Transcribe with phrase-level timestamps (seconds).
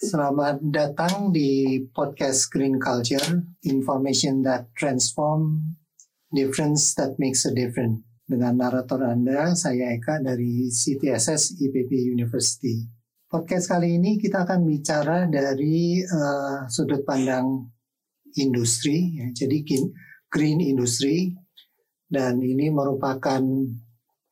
[0.00, 5.76] Selamat datang di podcast Green Culture, information that transform,
[6.32, 8.00] difference that makes a difference.
[8.24, 12.80] Dengan narator Anda, saya Eka dari CTSS IPB University.
[13.28, 17.68] Podcast kali ini kita akan bicara dari uh, sudut pandang
[18.40, 19.30] industri, ya.
[19.30, 19.62] jadi
[20.32, 21.36] green industry,
[22.10, 23.42] dan ini merupakan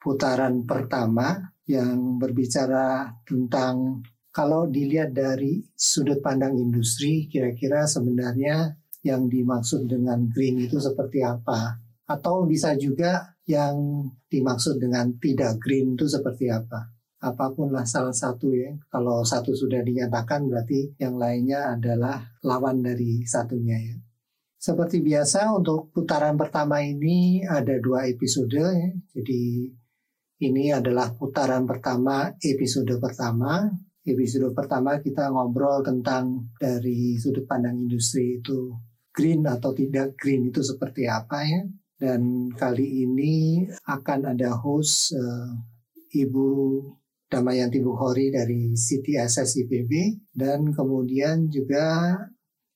[0.00, 4.00] putaran pertama yang berbicara tentang
[4.38, 8.70] kalau dilihat dari sudut pandang industri, kira-kira sebenarnya
[9.02, 11.74] yang dimaksud dengan green itu seperti apa?
[12.06, 16.86] Atau bisa juga yang dimaksud dengan tidak green itu seperti apa?
[17.18, 18.78] Apa pun lah salah satu ya.
[18.86, 23.96] Kalau satu sudah dinyatakan berarti yang lainnya adalah lawan dari satunya ya.
[24.58, 28.70] Seperti biasa untuk putaran pertama ini ada dua episode ya.
[29.14, 29.74] Jadi
[30.38, 33.66] ini adalah putaran pertama episode pertama
[34.08, 38.72] episode pertama kita ngobrol tentang dari sudut pandang industri itu
[39.12, 41.62] green atau tidak green itu seperti apa ya.
[41.98, 45.50] Dan kali ini akan ada host uh,
[46.14, 46.46] Ibu
[47.26, 49.92] Damayanti Bukhori dari CTSS IPB
[50.30, 52.14] dan kemudian juga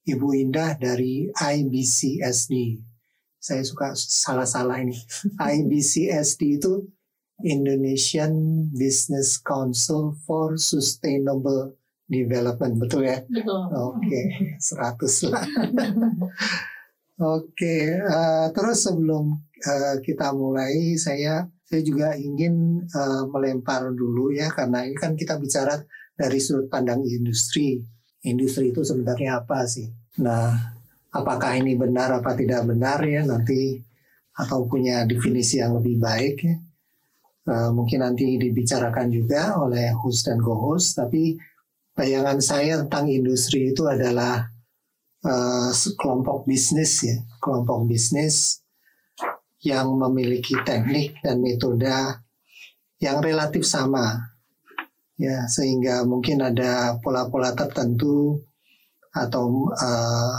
[0.02, 2.82] Ibu Indah dari IBCSD.
[3.38, 4.98] Saya suka salah-salah ini.
[5.54, 6.90] IBCSD itu
[7.44, 8.32] Indonesian
[8.72, 11.74] Business Council for Sustainable
[12.06, 13.22] Development, betul ya?
[13.24, 13.60] Betul.
[13.72, 14.20] Oke,
[14.58, 15.44] okay, 100 lah.
[17.22, 23.88] Oke, okay, uh, eh, terus sebelum uh, kita mulai, saya saya juga ingin uh, melempar
[23.96, 25.80] dulu ya, karena ini kan kita bicara
[26.12, 27.80] dari sudut pandang industri.
[28.28, 29.88] Industri itu sebenarnya apa sih?
[30.20, 30.52] Nah,
[31.08, 33.80] apakah ini benar apa tidak benar ya nanti
[34.32, 36.56] atau punya definisi yang lebih baik ya?
[37.48, 41.38] Uh, mungkin nanti dibicarakan juga oleh host dan co-host, tapi
[41.92, 44.46] bayangan saya tentang industri itu adalah
[45.26, 48.62] uh, kelompok bisnis ya, kelompok bisnis
[49.62, 51.86] yang memiliki teknik dan metode
[52.98, 54.34] yang relatif sama,
[55.18, 58.42] ya sehingga mungkin ada pola-pola tertentu
[59.14, 60.38] atau uh,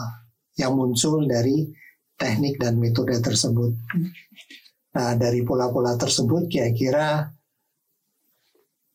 [0.60, 1.70] yang muncul dari
[2.18, 3.74] teknik dan metode tersebut.
[4.94, 7.26] Nah dari pola-pola tersebut kira-kira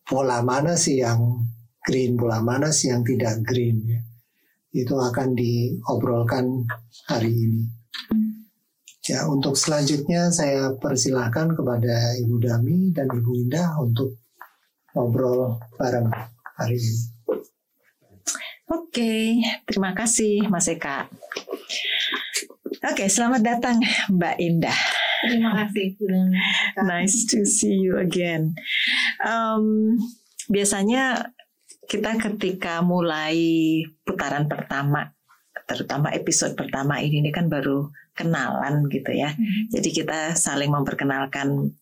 [0.07, 1.43] pola mana sih yang
[1.83, 4.01] green, pola mana sih yang tidak green ya.
[4.71, 6.65] Itu akan diobrolkan
[7.11, 7.65] hari ini.
[9.09, 14.21] Ya, untuk selanjutnya saya persilahkan kepada Ibu Dami dan Ibu Indah untuk
[14.93, 16.13] ngobrol bareng
[16.61, 17.05] hari ini.
[18.69, 21.09] Oke, terima kasih Mas Eka.
[22.85, 23.81] Oke, selamat datang
[24.13, 24.81] Mbak Indah.
[25.29, 25.89] Terima kasih.
[26.81, 28.57] Nice to see you again.
[29.21, 29.97] Um,
[30.49, 31.33] biasanya
[31.89, 33.37] kita ketika mulai
[34.05, 35.13] putaran pertama,
[35.65, 39.33] terutama episode pertama ini, ini kan baru kenalan gitu ya.
[39.33, 39.71] Hmm.
[39.73, 41.73] Jadi kita saling memperkenalkan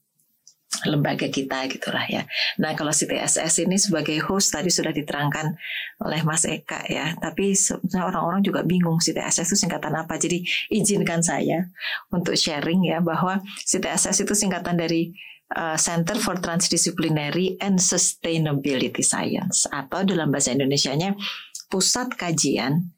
[0.84, 2.28] lembaga kita gitulah ya.
[2.60, 5.56] Nah kalau CTSS ini sebagai host tadi sudah diterangkan
[6.04, 7.56] oleh Mas Eka ya, tapi
[7.96, 10.20] orang-orang juga bingung CTSS itu singkatan apa.
[10.20, 11.70] Jadi izinkan saya
[12.12, 15.16] untuk sharing ya bahwa CTSS itu singkatan dari
[15.54, 21.14] uh, Center for Transdisciplinary and Sustainability Science atau dalam bahasa Indonesia-nya
[21.66, 22.95] Pusat Kajian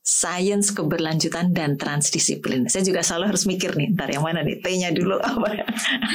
[0.00, 2.66] sains keberlanjutan dan transdisiplin.
[2.72, 5.64] Saya juga selalu harus mikir nih, ntar yang mana nih, T-nya dulu apa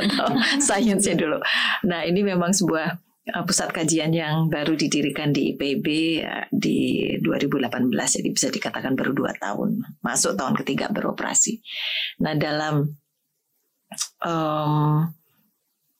[0.02, 1.38] atau sainsnya dulu.
[1.86, 2.98] Nah ini memang sebuah
[3.32, 5.88] uh, pusat kajian yang baru didirikan di IPB
[6.26, 6.78] uh, di
[7.22, 11.62] 2018, jadi bisa dikatakan baru dua tahun, masuk tahun ketiga beroperasi.
[12.26, 12.90] Nah dalam
[14.26, 15.06] um,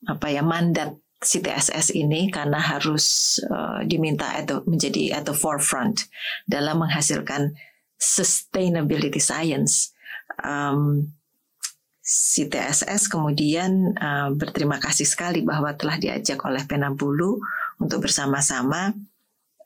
[0.06, 6.04] apa ya mandat CTSS ini karena harus uh, diminta atau menjadi at the forefront
[6.44, 7.56] dalam menghasilkan
[7.96, 9.92] sustainability science.
[10.42, 11.12] Um,
[12.06, 17.42] CTSS kemudian uh, berterima kasih sekali bahwa telah diajak oleh Penabulu
[17.82, 18.94] untuk bersama-sama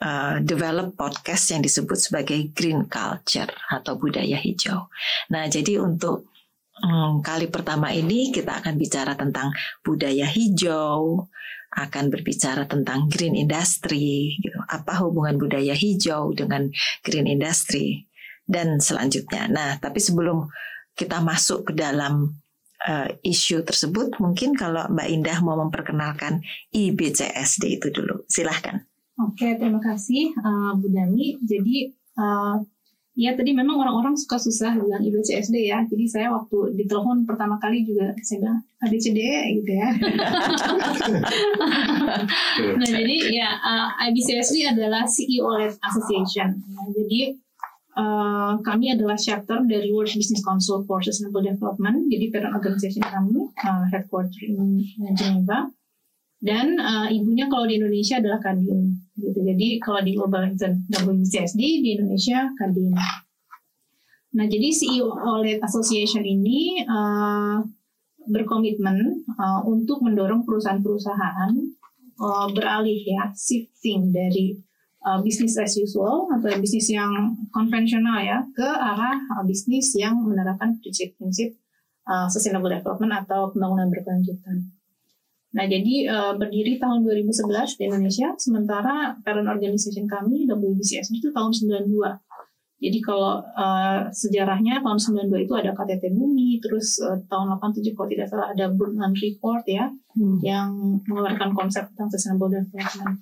[0.01, 4.89] uh, develop podcast yang disebut sebagai green culture atau budaya hijau.
[5.29, 6.33] Nah, jadi untuk
[6.81, 9.53] um, kali pertama ini kita akan bicara tentang
[9.85, 11.29] budaya hijau,
[11.71, 14.59] akan berbicara tentang green industry, gitu.
[14.65, 16.73] apa hubungan budaya hijau dengan
[17.05, 18.10] green industry
[18.51, 19.47] dan selanjutnya.
[19.47, 20.51] Nah, tapi sebelum
[20.99, 22.35] kita masuk ke dalam
[22.83, 26.43] uh, isu tersebut, mungkin kalau Mbak Indah mau memperkenalkan
[26.75, 28.83] IBCSD itu dulu, silahkan.
[29.23, 31.39] Oke, terima kasih uh, Bu Dami.
[31.47, 32.59] Jadi uh,
[33.21, 35.83] Ya tadi memang orang-orang suka susah bilang IBCSD ya.
[35.85, 39.21] Jadi saya waktu ditelepon pertama kali juga saya bilang ABCD
[39.61, 39.89] gitu ya.
[42.81, 45.53] nah jadi ya uh, IBCSD adalah CEO
[45.85, 46.65] Association.
[46.65, 47.37] Nah, jadi
[48.01, 52.09] uh, kami adalah chapter dari World Business Council for Sustainable Development.
[52.09, 54.81] Jadi parent organization kami uh, headquarter in
[55.13, 55.69] Geneva.
[56.41, 59.45] Dan uh, ibunya kalau di Indonesia adalah Kadin gitu.
[59.45, 60.57] Jadi kalau di Global
[60.89, 62.97] WCSD di Indonesia Kadin.
[64.31, 67.61] Nah, jadi CEO oleh Association ini uh,
[68.25, 71.53] berkomitmen uh, untuk mendorong perusahaan-perusahaan
[72.17, 74.55] uh, beralih ya shifting dari
[75.07, 80.77] uh, bisnis as usual atau bisnis yang konvensional ya ke arah uh, bisnis yang menerapkan
[80.81, 81.57] prinsip-prinsip
[82.09, 84.71] uh, sustainable development atau pembangunan berkelanjutan.
[85.51, 91.51] Nah, jadi uh, berdiri tahun 2011 di Indonesia, sementara parent organization kami WBCS itu tahun
[91.51, 91.91] 92.
[92.81, 98.09] Jadi kalau uh, sejarahnya tahun 92 itu ada KTT Bumi, terus uh, tahun 87 kalau
[98.09, 100.39] tidak salah ada Brundtland Report ya, hmm.
[100.41, 100.71] yang
[101.05, 103.21] mengeluarkan konsep tentang sustainable development.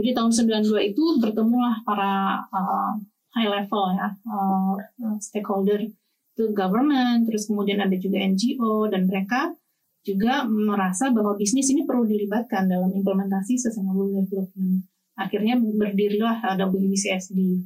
[0.00, 0.32] Jadi tahun
[0.64, 2.96] 92 itu bertemulah para uh,
[3.36, 4.74] high level ya, uh,
[5.20, 9.52] stakeholder itu government, terus kemudian ada juga NGO dan mereka
[10.00, 14.88] juga merasa bahwa bisnis ini perlu dilibatkan dalam implementasi sustainable development.
[15.20, 17.60] Akhirnya berdirilah uh, WBCSD.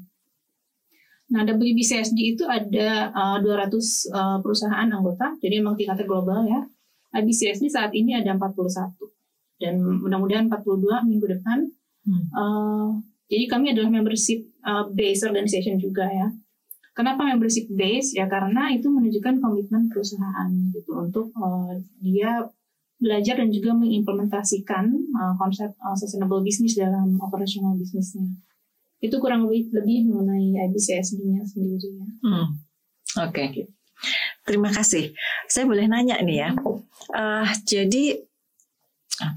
[1.31, 3.71] Nah, WBCSD itu ada uh, 200
[4.11, 6.67] uh, perusahaan anggota, jadi memang tingkatnya global ya.
[7.15, 9.15] IBCSD saat ini ada 41
[9.63, 11.71] dan mudah-mudahan 42 minggu depan.
[12.05, 12.25] Hmm.
[12.33, 12.89] Uh,
[13.33, 16.29] jadi kami adalah membership uh, based organization juga ya.
[16.95, 18.15] Kenapa membership base?
[18.15, 22.47] Ya karena itu menunjukkan komitmen perusahaan gitu untuk uh, dia
[23.03, 28.31] belajar dan juga mengimplementasikan uh, konsep uh, sustainable business dalam operasional bisnisnya.
[29.03, 32.09] Itu kurang lebih lebih mengenai IBCSD-nya sendiri ya.
[32.23, 32.47] Hmm.
[33.27, 33.43] Oke.
[33.43, 33.67] Okay.
[34.45, 35.17] Terima kasih.
[35.49, 36.51] Saya boleh nanya nih ya.
[37.11, 38.21] Uh, jadi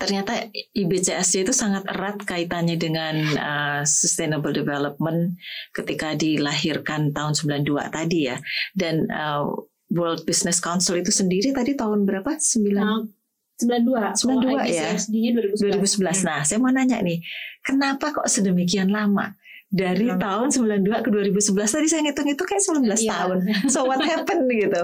[0.02, 5.38] ternyata IBCSD itu sangat erat kaitannya dengan uh, sustainable development
[5.74, 8.38] ketika dilahirkan tahun 92 tadi ya.
[8.74, 9.54] Dan uh,
[9.94, 12.36] World Business Council itu sendiri tadi tahun berapa?
[12.36, 13.06] 9 nah,
[13.58, 14.18] 92.
[14.22, 14.90] 92 oh, ya.
[15.58, 16.26] 2011.
[16.26, 16.28] 2011.
[16.28, 17.22] Nah, saya mau nanya nih,
[17.66, 19.34] kenapa kok sedemikian lama?
[19.68, 20.20] Dari hmm.
[20.22, 20.48] tahun
[20.80, 23.12] 92 ke 2011 tadi saya ngitung itu kayak 19 yeah.
[23.12, 23.38] tahun.
[23.74, 24.84] So what happened gitu?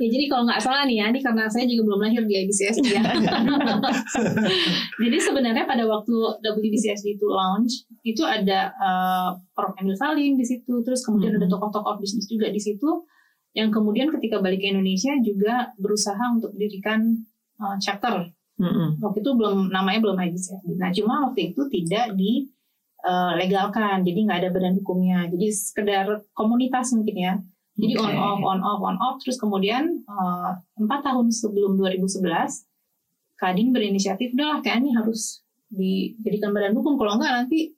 [0.00, 2.88] Ya jadi kalau nggak salah nih ya, ini karena saya juga belum lahir di IBCSD
[2.88, 3.04] ya.
[5.04, 9.76] jadi sebenarnya pada waktu WBCSD itu launch, itu ada uh, Prof.
[9.76, 11.44] Emil Salim di situ, terus kemudian hmm.
[11.44, 13.04] ada tokoh-tokoh bisnis juga di situ,
[13.52, 17.20] yang kemudian ketika balik ke Indonesia juga berusaha untuk mendirikan
[17.60, 18.24] uh, chapter.
[18.56, 18.96] Hmm.
[19.04, 20.80] Waktu itu belum namanya belum IBCSD.
[20.80, 22.48] Nah cuma waktu itu tidak di
[23.04, 25.28] uh, legalkan, jadi nggak ada badan hukumnya.
[25.28, 27.34] Jadi sekedar komunitas mungkin ya.
[27.80, 28.12] Jadi okay.
[28.12, 32.20] on off on off on off terus kemudian eh, empat uh, tahun sebelum 2011
[33.40, 35.40] Kadin berinisiatif udahlah kayaknya harus
[35.72, 37.72] dijadikan badan hukum kalau enggak nanti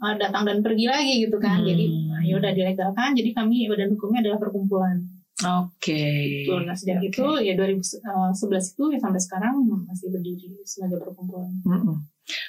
[0.00, 1.60] uh, datang dan pergi lagi gitu kan.
[1.60, 1.68] Hmm.
[1.68, 1.86] Jadi
[2.26, 3.12] ya udah dilegalkan.
[3.12, 5.15] Jadi kami badan hukumnya adalah perkumpulan.
[5.36, 5.92] Oke.
[5.92, 6.48] Okay.
[6.48, 6.56] Gitu.
[6.64, 7.12] Nah sejak okay.
[7.12, 9.54] itu ya 2011 eh, itu ya sampai sekarang
[9.84, 11.52] masih berdiri sebagai perkumpulan.
[11.60, 11.96] Mm -hmm.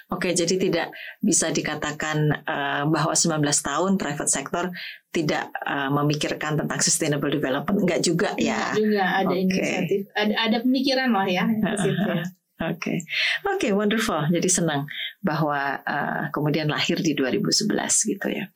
[0.10, 0.90] Oke, jadi tidak
[1.22, 4.74] bisa dikatakan uh, bahwa 19 tahun private sector
[5.14, 8.74] tidak uh, memikirkan tentang sustainable development, enggak juga ya?
[8.74, 9.44] Enggak juga ada okay.
[9.46, 11.46] inisiatif, ada, ada pemikiran lah ya.
[11.46, 12.26] ya.
[12.58, 12.98] Oke, okay.
[13.46, 14.18] oke, okay, wonderful.
[14.34, 14.90] Jadi senang
[15.22, 17.70] bahwa uh, kemudian lahir di 2011
[18.18, 18.50] gitu ya.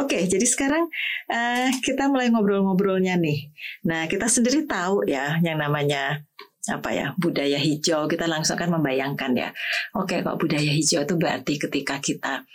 [0.00, 0.88] Oke, okay, jadi sekarang
[1.28, 3.52] uh, kita mulai ngobrol-ngobrolnya nih.
[3.84, 6.24] Nah, kita sendiri tahu ya yang namanya
[6.70, 9.50] apa ya budaya hijau kita langsung kan membayangkan ya
[9.98, 12.46] oke kok budaya hijau itu berarti ketika kita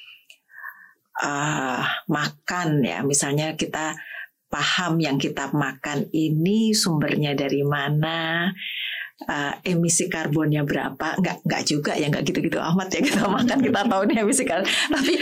[1.20, 4.00] uh, makan ya misalnya kita
[4.48, 8.48] paham yang kita makan ini sumbernya dari mana
[9.26, 13.82] uh, emisi karbonnya berapa nggak nggak juga ya nggak gitu-gitu amat ya kita makan kita
[13.90, 15.14] tahu nih emisi karbon tapi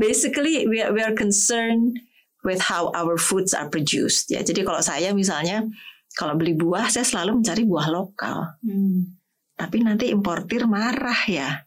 [0.00, 2.00] basically we are, we are concerned
[2.40, 5.68] with how our foods are produced ya jadi kalau saya misalnya
[6.14, 8.54] kalau beli buah saya selalu mencari buah lokal.
[8.62, 9.18] Hmm.
[9.54, 11.66] Tapi nanti importir marah ya.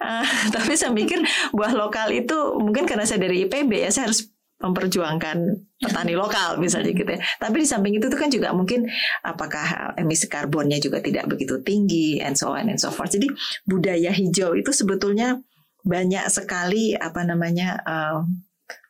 [0.00, 0.24] Uh,
[0.54, 1.20] tapi saya mikir
[1.52, 5.38] buah lokal itu mungkin karena saya dari IPB ya saya harus memperjuangkan
[5.78, 7.20] petani lokal misalnya gitu ya.
[7.38, 8.90] Tapi di samping itu tuh kan juga mungkin
[9.22, 13.14] apakah emisi karbonnya juga tidak begitu tinggi and so on and so forth.
[13.14, 13.30] Jadi
[13.64, 15.38] budaya hijau itu sebetulnya
[15.86, 18.26] banyak sekali apa namanya uh,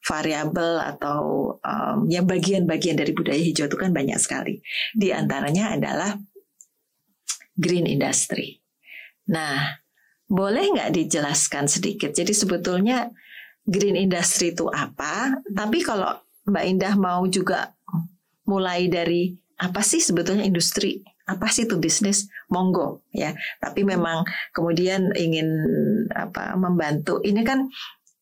[0.03, 4.65] variabel atau um, ya bagian-bagian dari budaya hijau itu kan banyak sekali.
[4.97, 6.17] Di antaranya adalah
[7.53, 8.65] green industry.
[9.29, 9.77] Nah,
[10.25, 12.17] boleh nggak dijelaskan sedikit?
[12.17, 13.13] Jadi sebetulnya
[13.69, 15.37] green industry itu apa?
[15.53, 16.17] Tapi kalau
[16.49, 17.77] Mbak Indah mau juga
[18.49, 24.25] mulai dari apa sih sebetulnya industri apa sih itu bisnis monggo ya tapi memang
[24.57, 25.45] kemudian ingin
[26.09, 27.69] apa membantu ini kan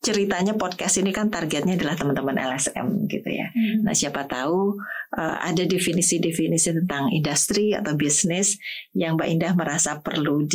[0.07, 3.51] ceritanya podcast ini kan targetnya adalah teman-teman LSM gitu ya.
[3.51, 3.83] Hmm.
[3.83, 4.79] Nah siapa tahu
[5.19, 8.55] uh, ada definisi-definisi tentang industri atau bisnis
[8.95, 10.47] yang Mbak Indah merasa perlu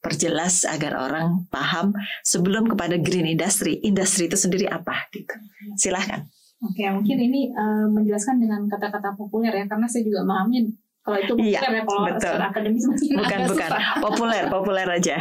[0.00, 1.92] diperjelas agar orang paham
[2.24, 3.76] sebelum kepada green industry.
[3.84, 4.96] Industri itu sendiri apa?
[5.12, 5.28] Gitu.
[5.76, 6.24] Silahkan.
[6.64, 11.32] Oke, mungkin ini uh, menjelaskan dengan kata-kata populer ya, karena saya juga memahami kalau itu
[11.32, 12.20] populer iya, ya kalau betul.
[12.20, 13.82] secara akademis mungkin bukan bukan susah.
[14.04, 15.16] populer populer aja.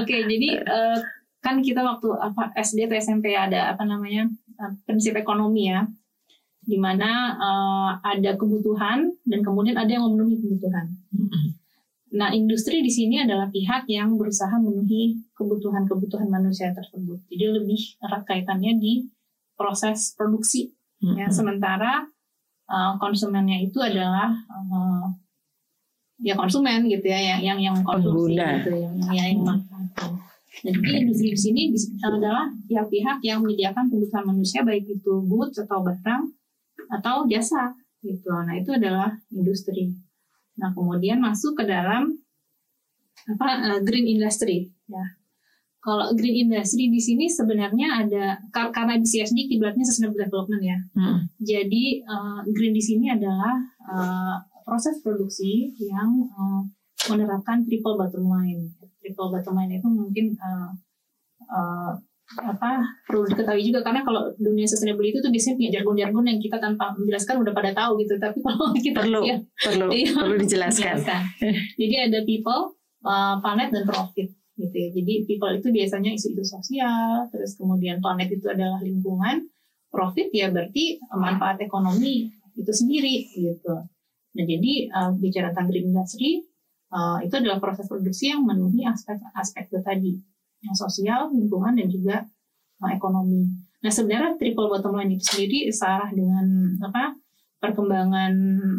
[0.00, 0.98] Oke, jadi uh,
[1.40, 4.28] kan kita waktu apa SD atau SMP ada apa namanya
[4.60, 5.88] uh, prinsip ekonomi ya,
[6.64, 10.96] di mana uh, ada kebutuhan dan kemudian ada yang memenuhi kebutuhan.
[12.08, 17.20] Nah, industri di sini adalah pihak yang berusaha memenuhi kebutuhan-kebutuhan manusia tersebut.
[17.28, 19.04] Jadi lebih erat kaitannya di
[19.58, 20.72] proses produksi.
[21.04, 21.16] Mm-hmm.
[21.20, 22.08] Ya, sementara
[22.66, 25.04] uh, konsumennya itu adalah uh,
[26.18, 28.48] ya konsumen gitu ya, yang yang yang konsumsi Pengguna.
[28.64, 30.10] gitu, yang yang, yang manfaatkan.
[30.58, 31.62] Jadi industri di sini
[32.02, 36.24] adalah pihak-pihak yang menyediakan kebutuhan manusia baik itu goods atau barang
[36.98, 38.32] atau jasa gitu.
[38.32, 39.94] Nah itu adalah industri.
[40.58, 42.18] Nah kemudian masuk ke dalam
[43.28, 45.18] apa uh, green industry ya
[45.78, 50.78] kalau green industry di sini sebenarnya ada karena BCSD kiblatnya sustainable development ya.
[50.92, 51.24] Hmm.
[51.38, 54.36] Jadi uh, green di sini adalah uh,
[54.66, 56.60] proses produksi yang uh,
[57.08, 58.74] menerapkan triple bottom line.
[59.00, 60.70] Triple bottom line itu mungkin uh,
[61.46, 61.92] uh,
[62.36, 66.60] apa perlu diketahui juga karena kalau dunia sustainable itu tuh biasanya punya jargon-jargon yang kita
[66.60, 70.96] tanpa menjelaskan udah pada tahu gitu tapi kalau kita perlu ya, perlu iya, perlu dijelaskan.
[71.80, 72.76] Jadi ada people,
[73.08, 74.28] uh, planet dan profit
[74.60, 74.88] gitu ya.
[74.92, 79.48] Jadi people itu biasanya isu-isu sosial, terus kemudian planet itu adalah lingkungan,
[79.88, 83.88] profit ya berarti manfaat ekonomi itu sendiri gitu.
[84.36, 86.44] Nah jadi uh, bicara tentang green industry
[86.92, 90.12] uh, itu adalah proses produksi yang memenuhi aspek-aspek itu tadi,
[90.62, 92.16] yang sosial, lingkungan dan juga
[92.82, 93.46] uh, ekonomi.
[93.78, 97.14] Nah sebenarnya triple bottom line itu sendiri searah dengan apa
[97.58, 98.34] perkembangan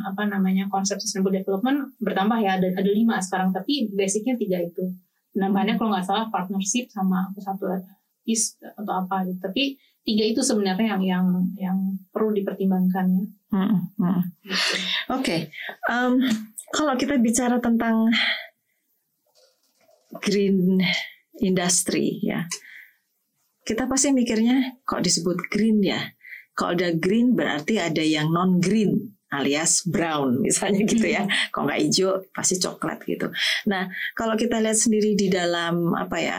[0.07, 4.95] apa namanya konsep sustainable development bertambah ya ada ada lima sekarang tapi basicnya tiga itu
[5.35, 7.67] penambahannya kalau nggak salah partnership sama satu
[8.23, 9.63] is atau apa gitu tapi
[10.07, 11.25] tiga itu sebenarnya yang yang
[11.59, 11.77] yang
[12.09, 13.23] perlu dipertimbangkan ya.
[13.49, 14.21] Hmm, hmm.
[15.17, 15.49] Oke,
[15.89, 16.21] um,
[16.69, 18.13] kalau kita bicara tentang
[20.21, 20.81] green
[21.41, 22.45] industry ya,
[23.63, 26.01] kita pasti mikirnya kok disebut green ya.
[26.57, 31.23] Kalau ada green berarti ada yang non green alias brown misalnya gitu ya.
[31.25, 31.31] Hmm.
[31.53, 33.29] Kalau nggak hijau pasti coklat gitu.
[33.69, 36.37] Nah kalau kita lihat sendiri di dalam apa ya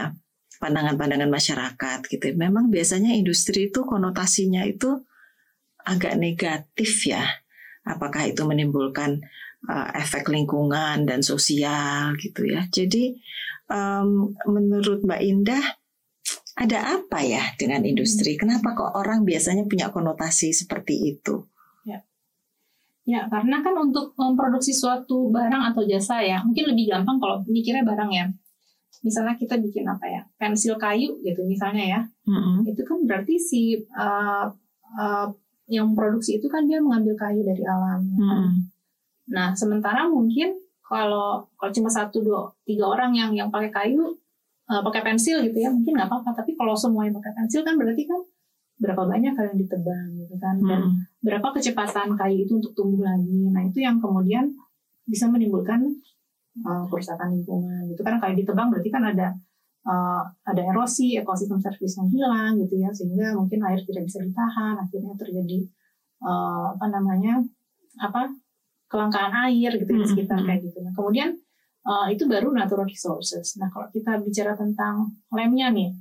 [0.61, 5.01] pandangan-pandangan masyarakat gitu, memang biasanya industri itu konotasinya itu
[5.87, 7.25] agak negatif ya.
[7.87, 9.25] Apakah itu menimbulkan
[9.69, 12.69] uh, efek lingkungan dan sosial gitu ya.
[12.69, 13.17] Jadi
[13.71, 15.65] um, menurut Mbak Indah
[16.59, 18.35] ada apa ya dengan industri?
[18.37, 18.45] Hmm.
[18.45, 21.47] Kenapa kok orang biasanya punya konotasi seperti itu?
[23.09, 27.83] Ya, karena kan untuk memproduksi suatu barang atau jasa ya, mungkin lebih gampang kalau mikirnya
[27.83, 28.31] barang ya.
[29.03, 32.71] Misalnya kita bikin apa ya, pensil kayu gitu misalnya ya, mm-hmm.
[32.71, 34.47] itu kan berarti si uh,
[34.95, 35.29] uh,
[35.67, 38.05] yang produksi itu kan dia mengambil kayu dari alam.
[38.05, 38.53] Ya mm-hmm.
[39.31, 40.55] Nah, sementara mungkin
[40.91, 44.11] kalau kalau cuma satu dua tiga orang yang yang pakai kayu,
[44.67, 46.43] uh, pakai pensil gitu ya, mungkin nggak apa-apa.
[46.43, 48.19] Tapi kalau semuanya pakai pensil kan berarti kan
[48.83, 50.59] berapa banyak kayu yang ditebang gitu kan.
[50.59, 51.23] Dan hmm.
[51.23, 53.55] berapa kecepatan kayu itu untuk tumbuh lagi.
[53.55, 54.51] Nah itu yang kemudian
[55.07, 55.79] bisa menimbulkan
[56.67, 58.03] uh, kerusakan lingkungan gitu.
[58.03, 59.39] Kan kayu ditebang berarti kan ada
[59.87, 62.91] uh, ada erosi ekosistem service yang hilang gitu ya.
[62.91, 64.75] Sehingga mungkin air tidak bisa ditahan.
[64.75, 65.71] Akhirnya terjadi
[66.27, 67.39] uh, apa namanya
[68.03, 68.27] apa
[68.91, 70.47] kelangkaan air gitu di hmm, sekitar hmm.
[70.51, 71.39] kayak gitu nah kemudian
[71.87, 75.95] uh, itu baru natural resources nah kalau kita bicara tentang lemnya nih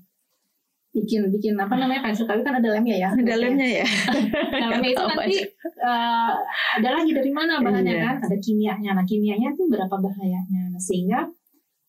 [0.90, 3.86] bikin bikin apa namanya pensil kayu kan ada lemnya ya ada lemnya ya
[4.58, 5.38] nah, lemnya itu nanti
[5.86, 6.34] uh,
[6.82, 8.04] ada lagi dari mana bahannya iya.
[8.10, 11.30] kan ada kimianya nah kimianya itu berapa bahayanya nah, sehingga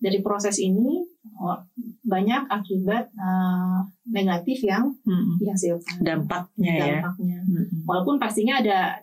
[0.00, 1.00] dari proses ini
[1.40, 1.60] oh,
[2.04, 5.36] banyak akibat uh, negatif yang hmm.
[5.36, 6.84] dihasilkan dampaknya, ya.
[7.04, 7.36] dampaknya.
[7.36, 7.84] ya hmm.
[7.88, 9.00] walaupun pastinya ada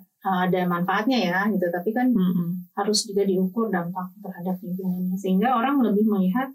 [0.47, 2.73] ada manfaatnya ya gitu tapi kan hmm.
[2.75, 6.51] harus juga diukur dampak terhadap lingkungannya sehingga orang lebih melihat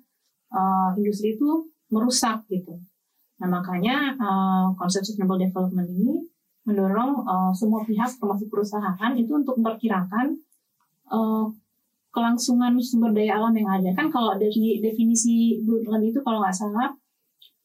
[0.52, 2.81] uh, industri itu merusak gitu
[3.43, 6.23] Nah, makanya uh, konsep sustainable development ini
[6.62, 10.38] mendorong uh, semua pihak termasuk perusahaan itu untuk memperkirakan
[11.11, 11.50] uh,
[12.14, 13.91] kelangsungan sumber daya alam yang ada.
[13.99, 16.95] Kan kalau dari definisi Brundtland itu kalau nggak salah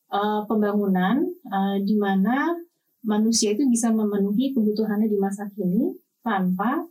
[0.10, 2.58] uh, pembangunan uh, di mana
[3.06, 5.94] manusia itu bisa memenuhi kebutuhannya di masa kini
[6.26, 6.86] tanpa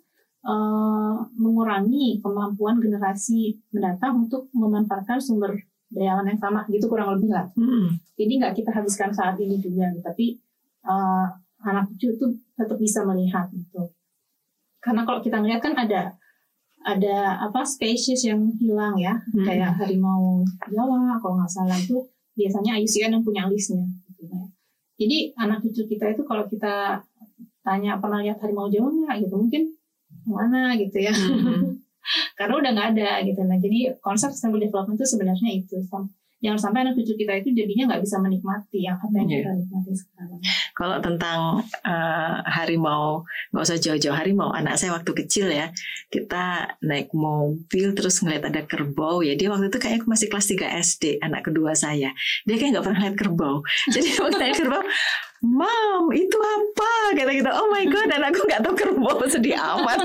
[0.46, 5.58] uh, mengurangi kemampuan generasi mendatang untuk memanfaatkan sumber
[5.90, 7.46] daya alam yang sama gitu kurang lebih lah.
[7.54, 7.98] Hmm.
[8.18, 10.38] Jadi nggak kita habiskan saat ini juga, tapi
[10.86, 11.26] uh,
[11.62, 12.26] anak cucu itu
[12.58, 13.90] tetap bisa melihat gitu.
[14.82, 16.14] Karena kalau kita ngeliat kan ada
[16.86, 19.46] ada apa spesies yang hilang ya, hmm.
[19.46, 22.02] kayak harimau Jawa kalau nggak salah itu
[22.36, 23.86] biasanya IUCN yang punya listnya.
[24.96, 27.04] Jadi anak cucu kita itu kalau kita
[27.60, 29.62] tanya pernah lihat harimau Jawa nggak gitu mungkin
[30.24, 31.12] mana gitu ya.
[31.12, 31.84] Hmm.
[32.38, 33.40] Karena udah nggak ada gitu.
[33.44, 35.76] Nah jadi konsep sustainable development itu sebenarnya itu
[36.44, 39.40] jangan sampai anak cucu kita itu jadinya nggak bisa menikmati yang apa yang yeah.
[39.40, 40.40] kita nikmati sekarang.
[40.76, 44.52] Kalau tentang uh, harimau, nggak usah jauh-jauh harimau.
[44.52, 45.72] Anak saya waktu kecil ya,
[46.12, 49.32] kita naik mobil terus ngeliat ada kerbau ya.
[49.32, 52.12] Dia waktu itu kayak masih kelas 3 SD, anak kedua saya.
[52.44, 53.64] Dia kayak nggak pernah lihat kerbau.
[53.94, 54.82] Jadi waktu naik kerbau,
[55.44, 56.92] Mam, itu apa?
[57.12, 59.98] Kata kita, oh my god, dan aku nggak tahu kerbau sedih amat.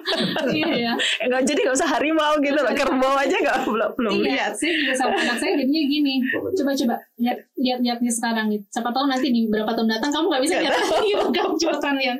[0.56, 0.92] iya ya.
[1.22, 4.52] Enggak jadi nggak usah harimau gitu loh, kerbau aja nggak belum belum iya, lihat.
[4.58, 8.60] Saya juga sama anak saya jadinya gini, coba-coba lihat lihat lihatnya sekarang nih.
[8.68, 12.18] Siapa tahu nanti di beberapa tahun datang kamu nggak bisa lihat lagi, kamu cuma lihat.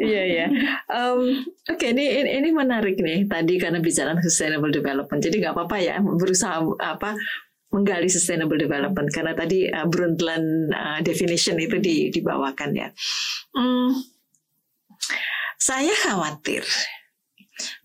[0.00, 0.46] Iya iya.
[0.88, 5.20] Um, Oke okay, ini ini menarik nih tadi karena bicara sustainable development.
[5.20, 7.12] Jadi nggak apa-apa ya berusaha apa
[7.74, 12.88] menggali sustainable development karena tadi uh, Brundtland uh, definition itu di, dibawakan ya.
[13.50, 13.90] Hmm,
[15.58, 16.62] saya khawatir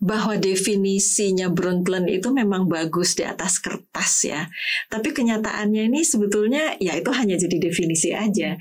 [0.02, 4.46] bahwa definisinya Brundtland itu memang bagus di atas kertas ya.
[4.86, 8.54] Tapi kenyataannya ini sebetulnya ya itu hanya jadi definisi aja.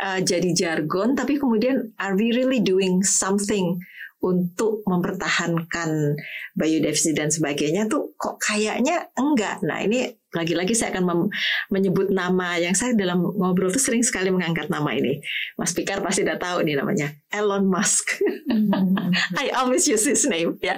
[0.00, 3.74] Uh, jadi jargon tapi kemudian are we really doing something
[4.20, 6.16] untuk mempertahankan
[6.52, 9.64] biodiversity dan sebagainya tuh kok kayaknya enggak.
[9.64, 11.32] Nah ini lagi-lagi saya akan
[11.72, 15.18] menyebut nama yang saya dalam ngobrol tuh sering sekali mengangkat nama ini.
[15.56, 18.20] Mas Pikar pasti udah tahu nih namanya Elon Musk.
[18.46, 19.10] Hmm.
[19.40, 20.76] I always use his name ya.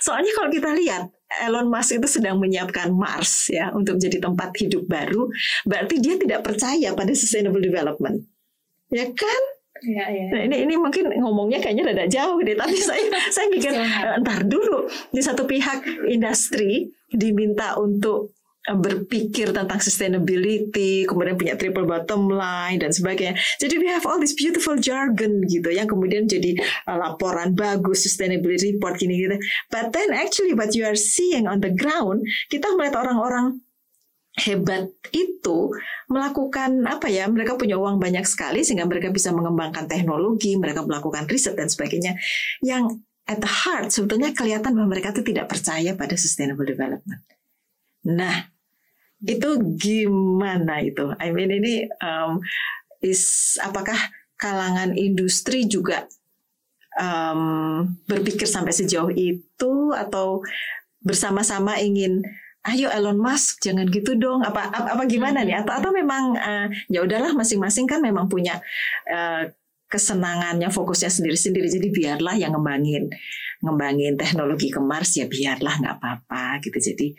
[0.00, 1.12] Soalnya kalau kita lihat
[1.44, 5.28] Elon Musk itu sedang menyiapkan Mars ya untuk menjadi tempat hidup baru,
[5.68, 8.24] berarti dia tidak percaya pada sustainable development.
[8.88, 9.42] Ya kan?
[9.84, 10.26] Ya, ya.
[10.34, 13.70] Nah, ini ini mungkin ngomongnya kayaknya rada jauh deh, tapi saya saya mikir
[14.18, 18.34] entar dulu di satu pihak industri diminta untuk
[18.66, 23.38] eh, berpikir tentang sustainability, kemudian punya triple bottom line dan sebagainya.
[23.62, 26.58] Jadi we have all this beautiful jargon gitu yang kemudian jadi
[26.90, 29.38] uh, laporan bagus sustainability report gini gitu.
[29.70, 33.62] But then actually what you are seeing on the ground, kita melihat orang-orang
[34.38, 35.74] hebat itu
[36.06, 41.26] melakukan apa ya mereka punya uang banyak sekali sehingga mereka bisa mengembangkan teknologi mereka melakukan
[41.26, 42.14] riset dan sebagainya.
[42.62, 47.22] Yang at the heart sebetulnya kelihatan bahwa mereka itu tidak percaya pada sustainable development.
[48.08, 48.48] Nah
[49.20, 51.10] itu gimana itu?
[51.18, 52.38] I mean ini um,
[53.02, 53.98] is apakah
[54.38, 56.06] kalangan industri juga
[56.98, 60.42] um, berpikir sampai sejauh itu atau
[61.02, 62.22] bersama-sama ingin
[62.72, 64.44] ayo Elon Musk jangan gitu dong.
[64.44, 65.64] Apa apa, apa gimana nih?
[65.64, 68.60] Atau atau memang uh, ya udahlah masing-masing kan memang punya
[69.08, 69.48] uh,
[69.88, 71.68] kesenangannya fokusnya sendiri-sendiri.
[71.68, 73.08] Jadi biarlah yang ngembangin
[73.64, 76.78] ngembangin teknologi ke Mars ya biarlah nggak apa-apa gitu.
[76.78, 77.16] Jadi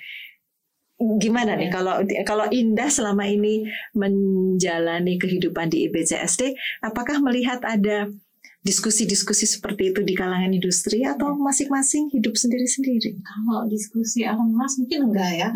[0.99, 3.63] gimana nih kalau kalau Indah selama ini
[3.95, 6.51] menjalani kehidupan di IBCSD
[6.83, 8.11] apakah melihat ada
[8.59, 13.15] diskusi-diskusi seperti itu di kalangan industri atau masing-masing hidup sendiri-sendiri?
[13.23, 15.49] Kalau diskusi Elon Musk mungkin enggak ya.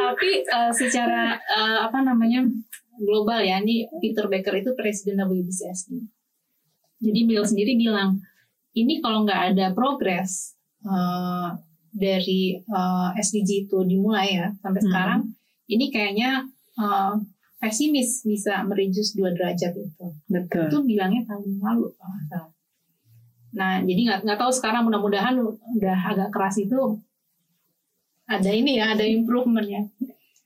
[0.00, 2.48] Tapi uh, secara uh, apa namanya
[2.96, 6.00] global ya, ini Peter Becker itu presiden WBCSD.
[7.00, 8.20] Jadi beliau sendiri bilang,
[8.76, 11.56] ini kalau nggak ada progres uh,
[11.92, 14.88] dari uh, SDG itu dimulai ya sampai hmm.
[14.88, 15.20] sekarang,
[15.68, 16.48] ini kayaknya
[16.80, 17.20] uh,
[17.60, 20.06] pesimis bisa mereduce dua derajat itu.
[20.26, 20.66] Betul.
[20.72, 21.92] Itu bilangnya tahun lalu
[23.50, 25.36] Nah, jadi nggak nggak tahu sekarang mudah-mudahan
[25.76, 26.96] udah agak keras itu
[28.30, 29.82] ada ini ya, ada improvement ya.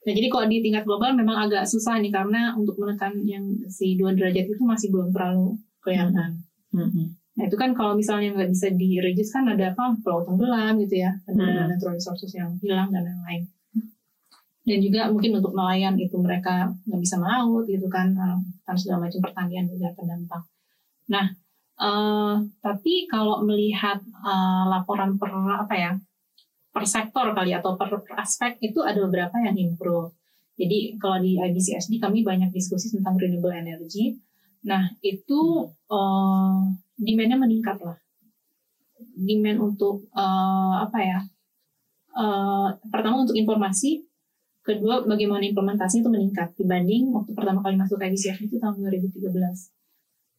[0.05, 3.94] Nah, jadi kalau di tingkat global memang agak susah nih karena untuk menekan yang si
[3.94, 6.42] dua derajat itu masih belum terlalu kelihatan.
[6.72, 7.07] Mm -hmm.
[7.35, 8.96] Nah itu kan kalau misalnya nggak bisa di
[9.29, 11.66] kan ada apa pulau tenggelam gitu ya, ada mm -hmm.
[11.77, 13.54] natural resources yang hilang dan lain-lain
[14.64, 18.16] dan juga mungkin untuk nelayan itu mereka nggak bisa melaut gitu kan
[18.64, 20.42] kan segala macam pertanian juga terdampak.
[21.12, 21.27] Nah
[21.85, 25.92] uh, tapi kalau melihat uh, laporan per apa ya
[26.74, 30.16] per sektor kali atau per, per aspek itu ada beberapa yang improve.
[30.57, 34.16] Jadi kalau di IBCSD kami banyak diskusi tentang renewable energy.
[34.64, 36.59] Nah itu uh,
[36.96, 38.00] demandnya meningkat lah.
[39.14, 41.20] Demand untuk uh, apa ya?
[42.14, 44.04] Uh, pertama untuk informasi
[44.64, 49.29] kedua bagaimana implementasi itu meningkat dibanding waktu pertama kali masuk ke IBCF itu tahun 2013.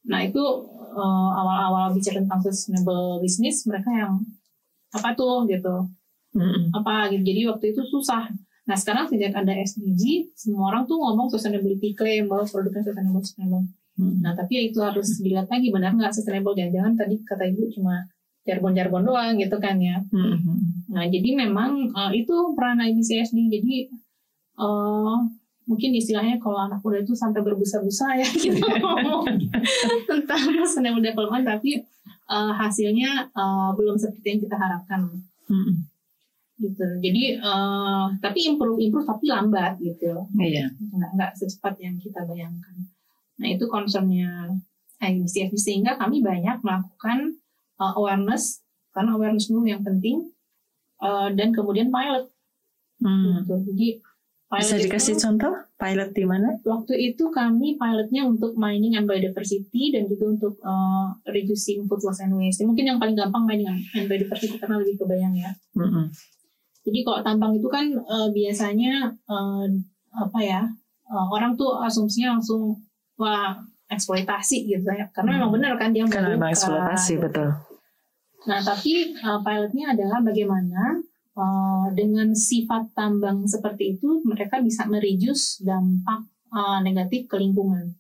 [0.10, 0.42] Nah itu
[0.98, 4.26] uh, awal-awal bicara tentang sustainable business mereka yang
[4.94, 5.90] apa tuh gitu,
[6.34, 6.74] mm-hmm.
[6.74, 7.22] apa gitu.
[7.22, 8.30] Jadi waktu itu susah.
[8.66, 13.66] Nah sekarang sejak ada SDG, semua orang tuh ngomong sustainability claim bahwa produknya sustainable sustainable.
[14.02, 14.18] Mm-hmm.
[14.26, 16.58] Nah tapi ya itu harus dilihat lagi benar nggak sustainable.
[16.58, 18.10] Jangan-jangan tadi kata ibu cuma
[18.46, 20.02] jargon-jargon doang gitu kan ya.
[20.10, 20.58] Mm-hmm.
[20.94, 23.38] Nah jadi memang uh, itu peran IBCSD.
[23.54, 23.90] Jadi
[24.60, 25.18] uh,
[25.66, 29.26] mungkin istilahnya kalau anak muda itu sampai berbusa-busa ya kita ngomong
[30.06, 31.82] tentang sustainable development tapi
[32.30, 35.02] uh, hasilnya uh, belum seperti yang kita harapkan.
[35.46, 35.86] Hmm.
[36.56, 36.88] gitu.
[37.04, 40.24] Jadi uh, tapi improve improve tapi lambat gitu.
[40.40, 40.72] Iya.
[40.72, 42.76] Nggak nggak secepat yang kita bayangkan.
[43.42, 44.56] Nah itu concernnya
[45.04, 47.36] IBCFD sehingga kami banyak melakukan
[47.76, 48.64] uh, awareness
[48.96, 50.32] karena awareness dulu yang penting
[51.04, 52.32] uh, dan kemudian pilot.
[53.04, 53.44] Hmm.
[53.44, 53.56] gitu.
[53.76, 53.88] Jadi
[54.46, 56.48] Pilot Bisa dikasih itu, contoh pilot di mana?
[56.62, 62.22] Waktu itu kami pilotnya untuk mining and biodiversity dan juga untuk uh, reducing food loss
[62.22, 62.62] and waste.
[62.62, 65.50] Mungkin yang paling gampang mining and biodiversity karena lebih kebayang ya.
[65.74, 66.06] Mm -hmm.
[66.86, 69.66] Jadi kalau tambang itu kan uh, biasanya uh,
[70.14, 70.62] apa ya
[71.10, 72.78] uh, orang tuh asumsinya langsung
[73.18, 73.58] wah
[73.90, 77.50] eksploitasi gitu ya karena memang benar kan dia karena memang eksploitasi betul.
[78.46, 81.02] Nah tapi uh, pilotnya adalah bagaimana
[81.36, 87.94] uh, dengan sifat tambang seperti itu mereka bisa mereduce dampak uh, negatif ke lingkungan.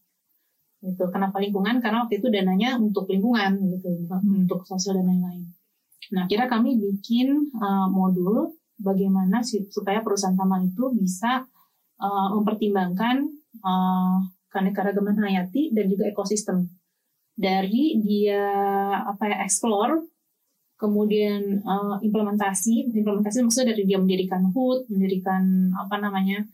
[0.82, 1.04] Gitu.
[1.10, 1.82] Kenapa lingkungan?
[1.82, 3.90] Karena waktu itu dananya untuk lingkungan gitu.
[4.08, 4.46] Hmm.
[4.46, 5.50] untuk sosial dan lain-lain.
[6.14, 11.48] Nah kira kami bikin uh, modul bagaimana supaya perusahaan tambang itu bisa
[11.98, 13.26] uh, mempertimbangkan
[13.66, 14.20] uh,
[14.54, 16.70] keanekaragaman hayati dan juga ekosistem.
[17.36, 18.48] Dari dia
[19.04, 20.15] apa ya explore
[20.86, 26.46] kemudian uh, implementasi implementasi maksudnya dari dia mendirikan hut mendirikan apa namanya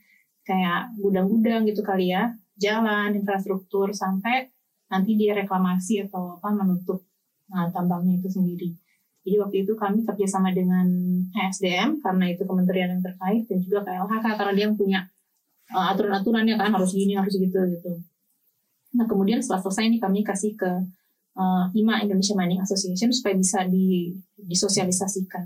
[0.47, 4.47] kayak gudang-gudang gitu kali ya jalan infrastruktur sampai
[4.91, 7.01] nanti dia reklamasi atau apa menutup
[7.47, 8.69] nah, tambangnya itu sendiri.
[9.21, 10.85] Jadi waktu itu kami kerjasama dengan
[11.31, 14.99] ESDM karena itu kementerian yang terkait dan juga KLHK karena dia yang punya
[15.71, 18.01] uh, aturan-aturannya kan harus gini harus gitu gitu.
[18.97, 20.71] Nah kemudian setelah selesai ini kami kasih ke
[21.37, 25.45] uh, IMA Indonesia Mining Association supaya bisa di, disosialisasikan.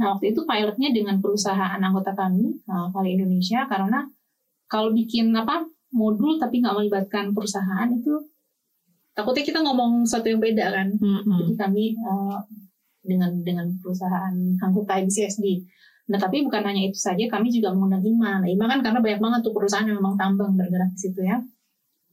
[0.00, 4.02] Nah waktu itu pilotnya dengan perusahaan anggota kami uh, Indonesia karena
[4.66, 5.62] kalau bikin apa
[5.94, 8.18] modul tapi nggak melibatkan perusahaan itu
[9.14, 10.88] takutnya kita ngomong sesuatu yang beda kan.
[10.98, 11.38] Mm-hmm.
[11.38, 12.42] Jadi kami uh,
[13.04, 15.46] dengan dengan perusahaan anggota IBCSD.
[16.10, 18.42] Nah tapi bukan hanya itu saja, kami juga mengundang IMA.
[18.42, 21.38] Nah IMA kan karena banyak banget tuh perusahaan yang memang tambang bergerak di situ ya.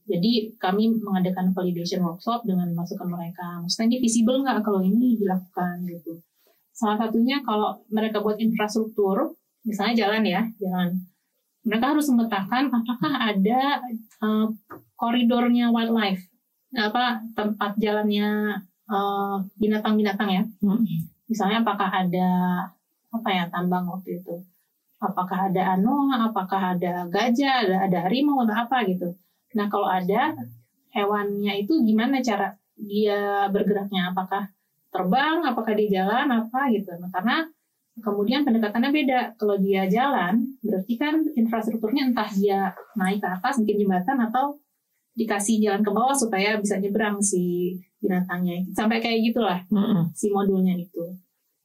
[0.02, 3.62] Jadi kami mengadakan validation workshop dengan masukan mereka.
[3.62, 6.18] Maksudnya ini visible nggak kalau ini dilakukan gitu.
[6.74, 10.90] Salah satunya kalau mereka buat infrastruktur, misalnya jalan ya, jalan.
[11.62, 13.60] Mereka harus memetakan apakah ada
[14.18, 14.50] uh,
[14.98, 16.26] koridornya wildlife,
[16.74, 18.58] apa tempat jalannya
[18.90, 20.44] uh, binatang-binatang uh, ya.
[20.66, 20.82] Hmm.
[21.30, 22.28] Misalnya apakah ada
[23.14, 24.42] apa ya tambang waktu itu,
[24.98, 29.14] apakah ada anoa, apakah ada gajah, ada, ada harimau atau apa gitu
[29.56, 30.36] Nah kalau ada
[30.92, 34.12] hewannya itu gimana cara dia bergeraknya?
[34.12, 34.48] Apakah
[34.92, 35.40] terbang?
[35.44, 36.28] Apakah di jalan?
[36.28, 36.92] Apa gitu?
[37.00, 37.48] Nah, karena
[38.00, 39.20] kemudian pendekatannya beda.
[39.40, 44.56] Kalau dia jalan, berarti kan infrastrukturnya entah dia naik ke atas, mungkin jembatan atau
[45.12, 48.64] dikasih jalan ke bawah supaya bisa nyebrang si binatangnya.
[48.72, 50.02] Sampai kayak gitulah mm -hmm.
[50.16, 51.04] si modulnya itu.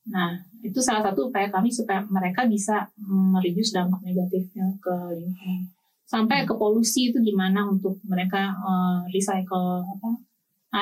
[0.07, 5.76] Nah, itu salah satu upaya kami supaya mereka bisa mereduce dampak negatifnya ke lingkungan
[6.07, 10.09] sampai ke polusi itu gimana untuk mereka uh, recycle apa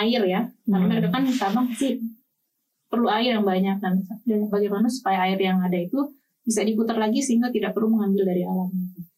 [0.06, 0.90] air ya karena hmm.
[0.94, 1.98] mereka kan tambang pasti
[2.86, 4.06] perlu air yang banyak dan
[4.48, 6.14] bagaimana supaya air yang ada itu
[6.46, 8.70] bisa diputar lagi sehingga tidak perlu mengambil dari alam.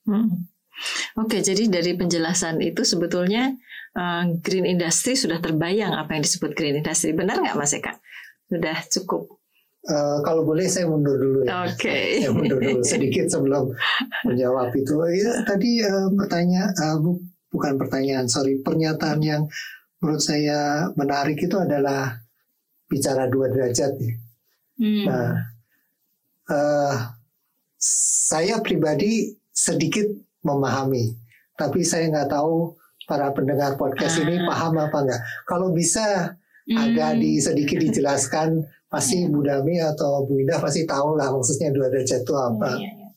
[0.08, 0.48] Hmm.
[1.20, 3.52] Oke, jadi dari penjelasan itu sebetulnya
[3.98, 7.12] uh, green industry sudah terbayang apa yang disebut green industry.
[7.12, 8.00] Benar nggak Mas Eka?
[8.48, 9.36] Sudah cukup
[9.88, 11.64] Uh, kalau boleh saya mundur dulu ya.
[11.64, 11.80] Oke.
[11.80, 12.06] Okay.
[12.28, 13.72] Saya mundur dulu sedikit sebelum
[14.28, 15.00] menjawab itu.
[15.16, 17.16] Ya, tadi uh, pertanyaan, uh, bu,
[17.56, 19.48] bukan pertanyaan, sorry, pernyataan yang
[20.04, 22.20] menurut saya menarik itu adalah
[22.92, 24.14] bicara dua derajat ya.
[24.78, 25.04] Hmm.
[25.10, 25.32] Nah,
[26.54, 26.96] uh,
[27.82, 30.06] saya pribadi sedikit
[30.46, 31.18] memahami,
[31.58, 32.78] tapi saya nggak tahu
[33.10, 34.52] para pendengar podcast ini ah.
[34.52, 35.22] paham apa enggak.
[35.48, 36.38] Kalau bisa
[36.70, 36.78] hmm.
[36.78, 41.88] agak di sedikit dijelaskan pasti Bu Dami atau Bu Indah pasti tahu lah maksudnya dua
[41.92, 42.72] derajat itu apa.
[42.80, 43.10] Iya, iya.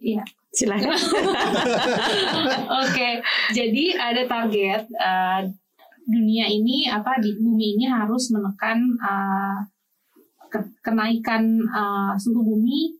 [0.00, 0.24] iya.
[0.50, 0.98] silakan.
[2.82, 3.08] Oke,
[3.54, 5.46] jadi ada target uh,
[6.10, 9.62] dunia ini apa di bumi ini harus menekan uh,
[10.50, 12.98] ke, kenaikan uh, suhu bumi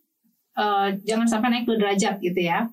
[0.54, 2.70] uh, jangan sampai naik dua derajat gitu ya.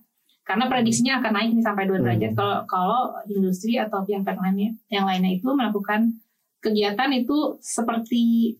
[0.47, 2.39] karena prediksinya akan naik nih sampai dua derajat Hmm.
[2.39, 6.15] kalau kalau industri atau pihak-pihak lainnya yang lainnya itu melakukan
[6.63, 8.55] kegiatan itu seperti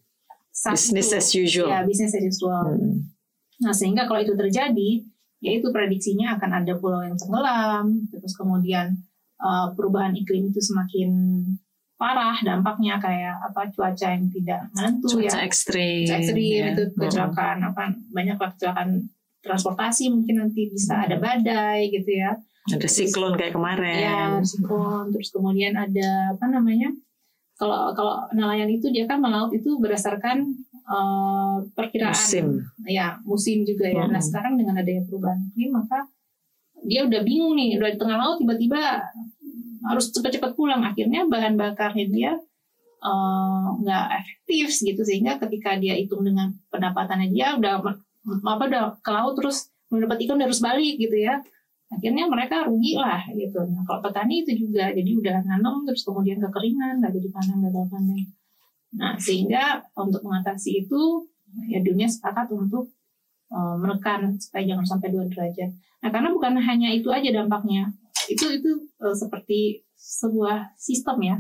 [0.66, 1.70] Business as usual.
[1.70, 3.06] ya business as usual Hmm.
[3.58, 5.02] Nah, sehingga kalau itu terjadi,
[5.40, 8.94] yaitu prediksinya akan ada pulau yang tenggelam, terus kemudian
[9.38, 11.10] uh, perubahan iklim itu semakin
[11.94, 16.06] parah dampaknya kayak apa cuaca yang tidak menentu Cuaca ya, ekstrim.
[16.06, 16.66] cuaca ekstrim ya.
[16.72, 16.98] itu Hmm.
[17.00, 18.90] kecelakaan apa banyak kecelakaan
[19.40, 23.98] transportasi mungkin nanti bisa ada badai gitu ya, Ada siklon kayak kemarin.
[23.98, 26.94] ya siklon, terus kemudian ada apa namanya
[27.58, 30.46] kalau kalau nelayan itu dia kan melaut itu berdasarkan
[30.86, 32.46] uh, perkiraan Musim.
[32.86, 34.06] ya musim juga ya.
[34.06, 34.28] Nah Mm-mm.
[34.30, 36.06] sekarang dengan adanya perubahan iklim maka
[36.86, 38.82] dia udah bingung nih udah di tengah laut tiba-tiba
[39.88, 42.32] harus cepat-cepat pulang akhirnya bahan bakarnya dia
[43.02, 49.10] eh, nggak efektif gitu sehingga ketika dia hitung dengan pendapatannya dia udah apa udah ke
[49.10, 51.42] laut terus mendapat ikan harus balik gitu ya
[51.88, 56.40] akhirnya mereka rugi lah gitu nah kalau petani itu juga jadi udah nanam terus kemudian
[56.44, 58.22] kekeringan nggak jadi panen gagal panen
[58.98, 61.28] nah sehingga untuk mengatasi itu
[61.72, 62.92] ya dunia sepakat untuk
[63.52, 65.72] uh, menekan supaya jangan sampai dua derajat.
[66.04, 67.92] Nah karena bukan hanya itu aja dampaknya,
[68.28, 68.72] itu itu
[69.02, 71.38] uh, seperti sebuah sistem ya.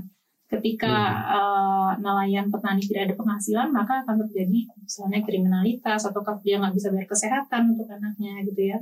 [0.48, 0.96] Ketika
[1.28, 6.88] uh, nelayan petani tidak ada penghasilan, maka akan terjadi misalnya kriminalitas atau dia nggak bisa
[6.96, 8.80] bayar kesehatan untuk anaknya gitu ya.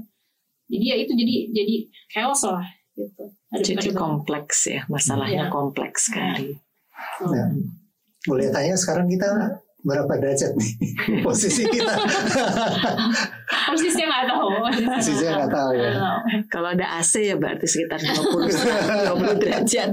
[0.65, 1.75] Jadi ya itu jadi jadi
[2.10, 3.23] chaos lah gitu.
[3.51, 5.54] Ada, Jadi ada- kompleks ya, masalahnya Iya.
[5.54, 6.56] kompleks sekali.
[7.19, 7.45] so, Ya.
[8.25, 9.28] Boleh tanya sekarang kita
[9.80, 10.71] berapa derajat nih
[11.25, 11.93] posisi kita?
[13.65, 14.47] Persisnya nggak tahu.
[14.89, 15.91] Persisnya nggak tahu ya.
[16.49, 19.89] Kalau ada AC ya berarti sekitar 20 20 derajat.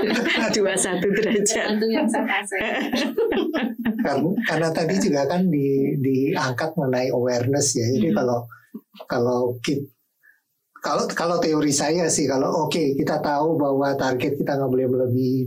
[0.52, 1.66] 21 derajat.
[1.72, 2.60] Tergantung yang saya kasih.
[4.00, 7.86] karena, karena tadi juga kan di, diangkat mengenai awareness ya.
[7.90, 8.16] Jadi Hmm.
[8.16, 8.38] kalau
[9.06, 9.88] kalau ki-
[10.80, 15.40] kalau kalau teori saya sih kalau oke kita tahu bahwa target kita nggak boleh melebihi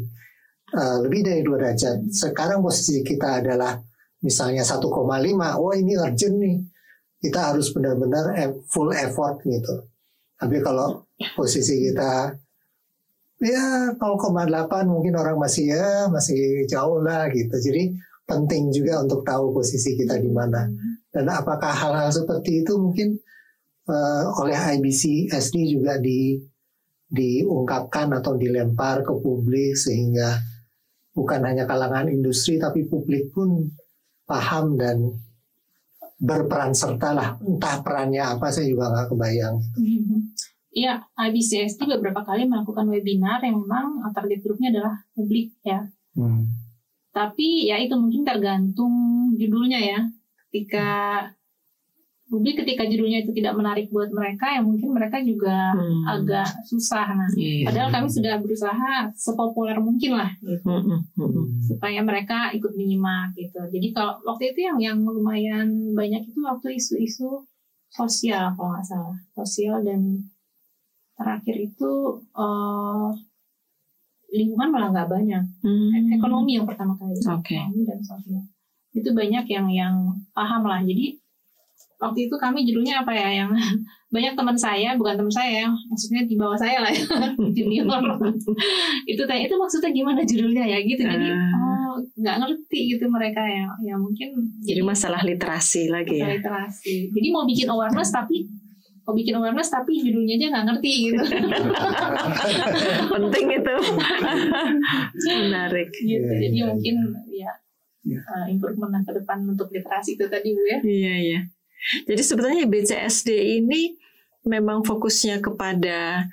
[0.74, 2.10] eh, lebih dari dua derajat.
[2.14, 3.78] Sekarang posisi kita adalah
[4.24, 4.80] misalnya 1,5.
[5.60, 6.58] Oh ini urgent nih.
[7.24, 9.88] Kita harus benar-benar e- full effort gitu.
[10.40, 12.32] Tapi kalau posisi kita
[13.44, 17.54] ya 0,8 mungkin orang masih ya masih jauh lah gitu.
[17.60, 20.68] Jadi penting juga untuk tahu posisi kita di mana.
[21.12, 23.20] Dan apakah hal-hal seperti itu mungkin
[23.90, 26.38] eh, oleh IBC SD juga di
[27.14, 30.42] diungkapkan atau dilempar ke publik sehingga
[31.14, 33.70] bukan hanya kalangan industri tapi publik pun
[34.26, 35.14] paham dan
[36.18, 39.58] berperan serta lah entah perannya apa saya juga nggak kebayang
[40.74, 45.86] Iya, IBCSD beberapa kali melakukan webinar yang memang target grupnya adalah publik ya.
[46.18, 46.50] Hmm.
[47.14, 48.94] Tapi ya itu mungkin tergantung
[49.38, 50.02] judulnya ya.
[50.50, 50.90] Ketika
[52.34, 56.02] publik ketika judulnya itu tidak menarik buat mereka, ya mungkin mereka juga Hmm.
[56.10, 57.06] agak susah.
[57.14, 57.70] Nah, Iya.
[57.70, 60.66] padahal kami sudah berusaha sepopuler mungkin lah gitu.
[60.66, 61.46] Mm, mm, mm, mm.
[61.70, 63.62] supaya mereka ikut menyimak gitu.
[63.70, 67.46] Jadi kalau waktu itu yang yang lumayan banyak itu waktu isu-isu
[67.94, 70.26] sosial kalau nggak salah, sosial dan
[71.14, 71.92] terakhir itu
[72.34, 73.10] eh,
[74.34, 75.44] lingkungan malah nggak banyak.
[75.62, 76.10] Hmm.
[76.18, 77.54] Ekonomi yang pertama kali, Oke.
[77.54, 78.42] ekonomi dan sosial
[78.94, 79.96] itu banyak yang yang
[80.34, 80.82] paham lah.
[80.82, 81.18] Jadi
[82.04, 83.52] waktu itu kami judulnya apa ya yang
[84.14, 87.02] banyak teman saya bukan teman saya maksudnya di bawah saya lah ya
[87.56, 87.88] junior
[89.12, 91.52] itu tanya itu maksudnya gimana judulnya ya gitu jadi Ah.
[91.56, 96.36] oh nggak ngerti gitu mereka ya ya mungkin Jadi masalah literasi lagi ya.
[96.36, 98.46] literasi jadi mau bikin awareness tapi
[99.02, 101.24] mau bikin awareness tapi judulnya aja nggak ngerti gitu
[103.10, 103.76] Penting itu.
[105.26, 105.90] Menarik.
[105.92, 106.96] gitu Iya, jadi iya, mungkin
[107.30, 107.52] ya
[108.04, 108.20] Iya.
[108.22, 111.40] uh, improvement ke depan untuk literasi itu tadi bu ya Iya, iya.
[112.08, 113.30] Jadi sebetulnya BCSD
[113.64, 113.96] ini
[114.48, 116.28] memang fokusnya kepada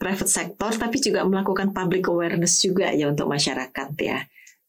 [0.00, 4.24] private sector tapi juga melakukan public awareness juga ya untuk masyarakat ya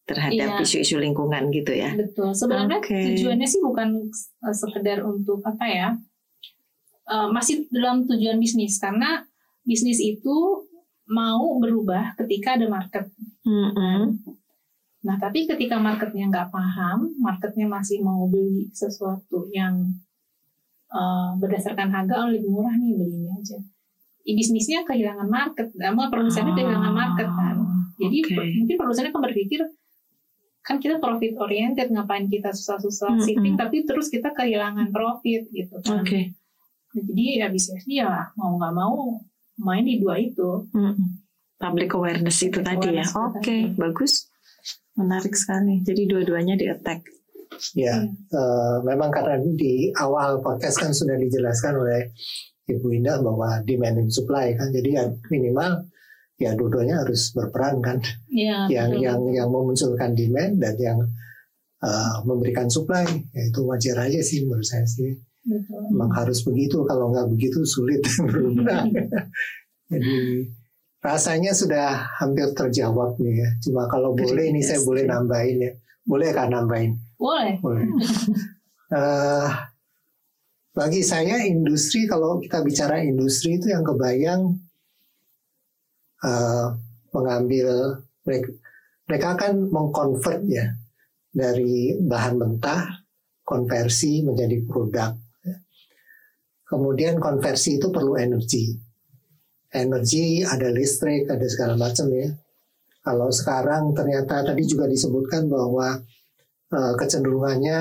[0.06, 0.64] terhadap Iya.
[0.64, 1.96] isu-isu lingkungan gitu ya.
[1.98, 2.36] Betul.
[2.36, 2.94] Sebenarnya Oke.
[2.94, 4.12] tujuannya sih bukan
[4.46, 5.90] uh, sekedar untuk apa ya?
[7.10, 9.26] uh, masih dalam tujuan bisnis karena
[9.66, 10.66] bisnis itu
[11.06, 13.06] mau berubah ketika ada market.
[13.46, 14.18] Mm-mm.
[15.06, 19.86] Nah, tapi ketika marketnya nggak paham, marketnya masih mau beli sesuatu yang
[20.92, 23.58] uh, berdasarkan harga oh, lebih murah nih beli ini aja.
[24.26, 27.56] I, bisnisnya kehilangan market, sama produsennya kehilangan market kan.
[28.02, 29.62] Jadi per- mungkin produsennya kan berpikir
[30.66, 33.22] kan kita profit oriented ngapain kita susah-susah Mm-mm.
[33.22, 36.02] shipping tapi terus kita kehilangan profit gitu kan.
[36.02, 36.34] Oke.
[36.98, 39.22] Nah, jadi ya bisnis dia mau nggak mau
[39.62, 40.66] main di dua itu.
[40.74, 41.22] Mm-mm.
[41.62, 43.06] Public awareness itu Public tadi ya.
[43.06, 43.58] awareness itu Oke, tadi.
[43.78, 44.14] bagus.
[44.98, 45.86] Menarik sekali.
[45.86, 47.06] Jadi dua-duanya di attack.
[47.76, 52.12] Ya, eh, memang karena di awal podcast kan sudah dijelaskan oleh
[52.66, 54.74] Ibu Indah bahwa demand and supply kan.
[54.74, 55.86] Jadi ya minimal
[56.36, 58.02] ya dua-duanya harus berperan kan.
[58.28, 59.06] Ya, yang betul.
[59.06, 61.00] yang yang memunculkan demand dan yang
[61.86, 65.14] uh, memberikan supply ya itu wajar aja sih menurut saya sih.
[65.46, 65.94] Betul.
[65.94, 68.90] Memang harus begitu kalau nggak begitu sulit berubah.
[69.94, 70.50] Jadi
[71.06, 73.50] rasanya sudah hampir terjawab nih ya.
[73.62, 75.72] Cuma kalau boleh ini saya boleh nambahin ya.
[76.02, 76.98] Boleh kan nambahin?
[77.20, 77.60] Boleh.
[77.60, 77.88] Boleh.
[78.86, 79.50] Eh,
[80.78, 84.62] bagi saya industri kalau kita bicara industri itu yang kebayang
[86.22, 86.68] eh,
[87.10, 88.50] mengambil mereka,
[89.10, 90.70] mereka akan mengkonvert ya
[91.34, 93.02] dari bahan mentah
[93.42, 95.18] konversi menjadi produk.
[96.66, 98.74] Kemudian konversi itu perlu energi.
[99.70, 102.30] Energi ada listrik, ada segala macam ya.
[103.06, 106.02] Kalau sekarang ternyata tadi juga disebutkan bahwa
[106.76, 107.80] eh, kecenderungannya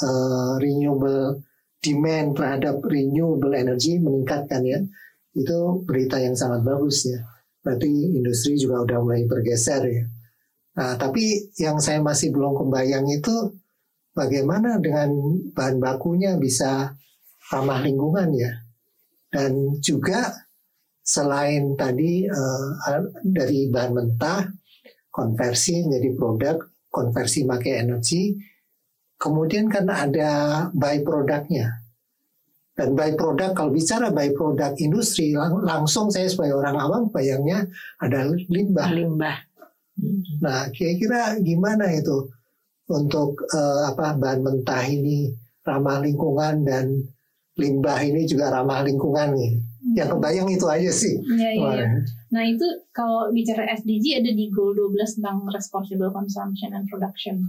[0.00, 1.44] eh, renewable
[1.80, 4.80] demand terhadap renewable energy meningkatkan ya.
[5.36, 7.20] Itu berita yang sangat bagus ya.
[7.60, 10.04] Berarti industri juga udah mulai bergeser ya.
[10.80, 13.52] Nah, tapi yang saya masih belum kebayang itu
[14.16, 15.12] bagaimana dengan
[15.52, 16.94] bahan bakunya bisa
[17.52, 18.52] ramah lingkungan ya.
[19.30, 20.32] Dan juga
[21.04, 22.68] selain tadi eh,
[23.24, 24.46] dari bahan mentah
[25.10, 26.56] konversi menjadi produk,
[26.90, 28.34] konversi pakai energi,
[29.16, 30.30] kemudian kan ada
[30.74, 31.80] by produknya.
[32.74, 37.68] Dan by product kalau bicara by product industri lang- langsung saya sebagai orang awam bayangnya
[38.00, 38.88] ada limbah.
[38.90, 39.36] Limbah.
[40.40, 42.24] Nah, kira-kira gimana itu
[42.88, 45.28] untuk eh, apa bahan mentah ini
[45.60, 47.04] ramah lingkungan dan
[47.60, 49.52] limbah ini juga ramah lingkungan nih.
[49.96, 51.14] Yang kebayang itu aja sih.
[51.18, 51.88] Iya, iya, iya.
[52.30, 57.42] Nah itu kalau bicara SDG ada di Goal 12 tentang Responsible Consumption and Production.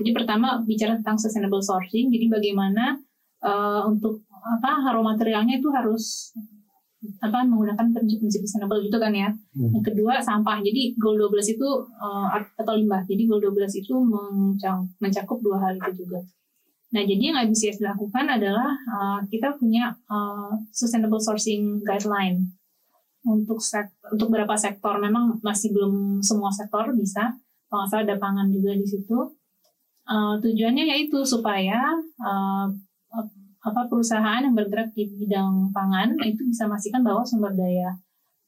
[0.00, 2.08] Jadi pertama bicara tentang sustainable sourcing.
[2.08, 2.96] Jadi bagaimana
[3.42, 6.32] eh, untuk apa raw materialnya itu harus
[7.24, 9.28] apa menggunakan prinsip-prinsip sustainable gitu kan ya.
[9.56, 9.72] Hmm.
[9.76, 10.62] Yang kedua sampah.
[10.62, 11.68] Jadi Goal 12 itu
[12.00, 12.26] eh,
[12.60, 13.02] atau limbah.
[13.04, 13.94] Jadi Goal 12 itu
[15.02, 16.22] mencakup dua hal itu juga.
[16.90, 22.50] Nah, jadi yang IBCS lakukan adalah uh, kita punya uh, sustainable sourcing guideline
[23.22, 24.98] untuk sek untuk beberapa sektor.
[24.98, 27.38] Memang masih belum semua sektor bisa.
[27.70, 29.38] Kalau salah ada pangan juga di situ.
[30.10, 32.66] Uh, tujuannya yaitu supaya uh,
[33.60, 37.94] apa perusahaan yang bergerak di bidang pangan itu bisa memastikan bahwa sumber daya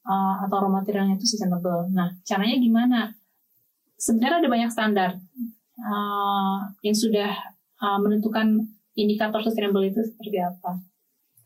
[0.03, 1.87] uh, atau raw materialnya itu sustainable.
[1.95, 3.01] Nah, caranya gimana?
[3.95, 5.11] Sebenarnya ada banyak standar
[5.79, 7.31] uh, yang sudah
[7.83, 8.63] uh, menentukan
[8.95, 10.79] indikator sustainable itu seperti apa.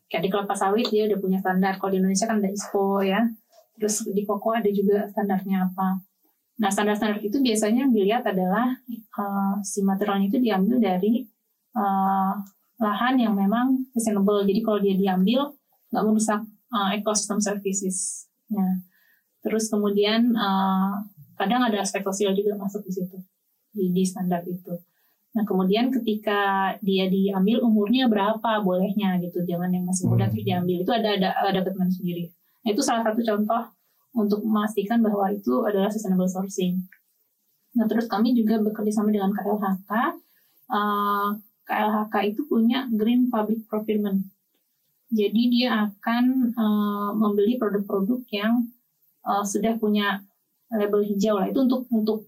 [0.06, 1.80] Kayak di kelapa sawit dia udah punya standar.
[1.80, 3.26] Kalau di Indonesia kan ada ISPO ya.
[3.76, 6.04] Terus di koko ada juga standarnya apa.
[6.56, 8.80] Nah standar-standar itu biasanya dilihat adalah
[9.18, 11.26] uh, si materialnya itu diambil dari
[11.76, 12.32] uh,
[12.80, 14.44] lahan yang memang sustainable.
[14.44, 15.52] Jadi kalau dia diambil
[15.92, 16.40] nggak merusak
[16.72, 18.28] uh, ecosystem services.
[18.52, 18.80] Nah,
[19.44, 21.02] terus kemudian uh,
[21.36, 23.16] kadang ada aspek sosial juga masuk di situ
[23.72, 24.72] di, di standar itu.
[25.36, 30.32] Nah kemudian ketika dia diambil umurnya berapa bolehnya gitu, jangan yang masih muda Hmm.
[30.32, 32.32] terus diambil itu ada ada ada ketentuan sendiri.
[32.64, 33.62] Nah, itu salah satu contoh
[34.16, 36.80] untuk memastikan bahwa itu adalah sustainable sourcing.
[37.76, 39.92] Nah terus kami juga bekerja sama dengan KLHK.
[40.72, 41.36] Uh,
[41.68, 44.24] KLHK itu punya Green Public Procurement.
[45.12, 46.24] Jadi dia akan
[46.56, 48.66] uh, membeli produk-produk yang
[49.22, 50.24] uh, sudah punya
[50.72, 51.52] label hijau lah.
[51.52, 52.18] Itu untuk untuk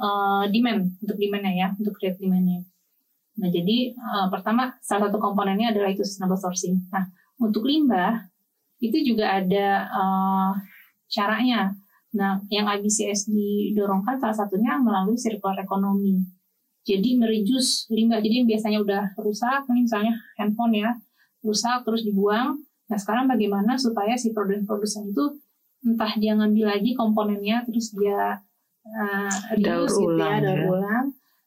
[0.00, 2.64] uh, demand untuk demandnya ya untuk create demandnya.
[3.36, 6.80] Nah jadi uh, pertama salah satu komponennya adalah itu sustainable sourcing.
[6.88, 7.04] Nah
[7.36, 8.24] untuk limbah
[8.80, 10.52] itu juga ada uh,
[11.08, 11.76] caranya.
[12.16, 16.24] Nah yang IBCS didorongkan salah satunya melalui circular economy.
[16.86, 18.22] Jadi mereduce limbah.
[18.22, 20.94] Jadi yang biasanya udah rusak, misalnya handphone ya
[21.44, 22.62] rusak terus dibuang.
[22.86, 25.24] Nah sekarang bagaimana supaya si produsen-produsen itu
[25.86, 28.42] entah dia ngambil lagi komponennya terus dia
[28.94, 30.66] uh, Daur reuse gitu ya, ulang, daur ya.
[30.70, 31.06] ulang.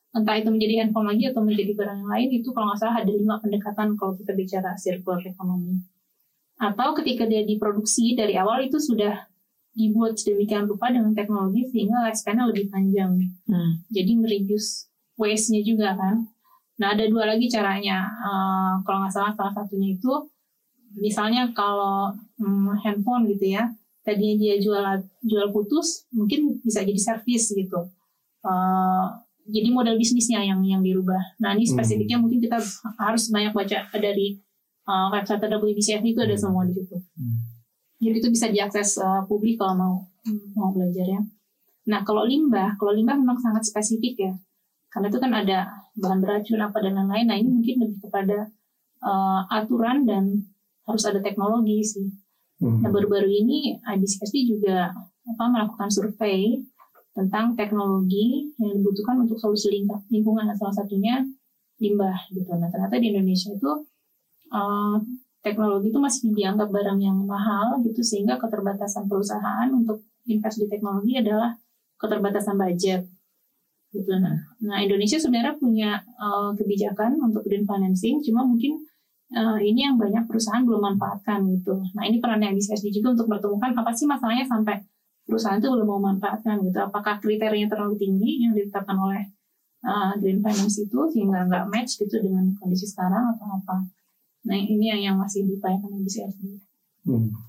[0.10, 3.12] Entah itu menjadi handphone lagi atau menjadi barang yang lain itu kalau nggak salah ada
[3.13, 5.86] lima pendekatan kalau kita bicara circular economy.
[6.60, 9.30] Atau ketika dia diproduksi dari awal itu sudah
[9.78, 13.15] dibuat sedemikian rupa dengan teknologi sehingga lifespan-nya lebih panjang.
[13.48, 13.79] Hmm.
[13.94, 16.25] Jadi mereduce waste-nya juga kan.
[16.79, 18.08] Nah ada dua lagi caranya.
[18.08, 20.12] Eh, kalau nggak salah salah satunya itu
[20.98, 22.12] misalnya kalau
[22.42, 23.69] hmm, handphone gitu ya,
[24.10, 24.81] tadinya dia jual
[25.21, 27.79] jual putus, mungkin bisa jadi servis gitu.
[28.41, 29.05] Eh,
[29.49, 31.37] jadi model bisnisnya yang yang dirubah.
[31.41, 31.73] Nah ini Hmm.
[31.77, 32.57] spesifiknya mungkin kita
[32.97, 34.41] harus banyak baca dari
[34.89, 36.43] eh, website WBCF itu ada Hmm.
[36.49, 36.97] semua di situ.
[36.97, 37.37] Hmm.
[38.01, 39.93] Jadi itu bisa diakses eh, publik kalau mau
[40.57, 41.21] mau belajar ya.
[41.89, 44.33] Nah kalau limbah, kalau limbah memang sangat spesifik ya,
[44.89, 45.57] karena itu kan ada
[45.97, 47.25] bahan beracun apa dan lain-lain.
[47.29, 48.49] Nah ini mungkin lebih kepada
[48.99, 50.23] eh, aturan dan
[50.89, 52.10] harus ada teknologi sih.
[52.60, 52.83] Hmm.
[52.83, 56.60] Nah baru-baru ini IBCSD juga apa melakukan survei
[57.15, 60.47] tentang teknologi yang dibutuhkan untuk solusi ling- lingkungan.
[60.47, 61.23] Nah, salah satunya
[61.79, 62.51] limbah gitu.
[62.55, 63.71] Nah ternyata di Indonesia itu
[64.51, 64.97] uh,
[65.39, 71.15] teknologi itu masih dianggap barang yang mahal gitu sehingga keterbatasan perusahaan untuk invest di teknologi
[71.15, 71.55] adalah
[71.95, 73.07] keterbatasan budget
[73.95, 74.12] gitu.
[74.19, 78.85] Nah, nah Indonesia sebenarnya punya uh, kebijakan untuk green financing, cuma mungkin
[79.36, 81.82] uh, ini yang banyak perusahaan belum manfaatkan gitu.
[81.94, 84.82] Nah ini perannya BCSD juga untuk bertemukan apa sih masalahnya sampai
[85.30, 86.80] perusahaan itu belum mau manfaatkan gitu.
[86.82, 89.30] Apakah kriterianya terlalu tinggi yang ditetapkan oleh
[89.86, 93.77] uh, green finance itu sehingga nggak match gitu dengan kondisi sekarang atau apa?
[94.50, 96.42] Nah ini yang, yang masih diupayakan BCSD.
[97.06, 97.48] Hmm.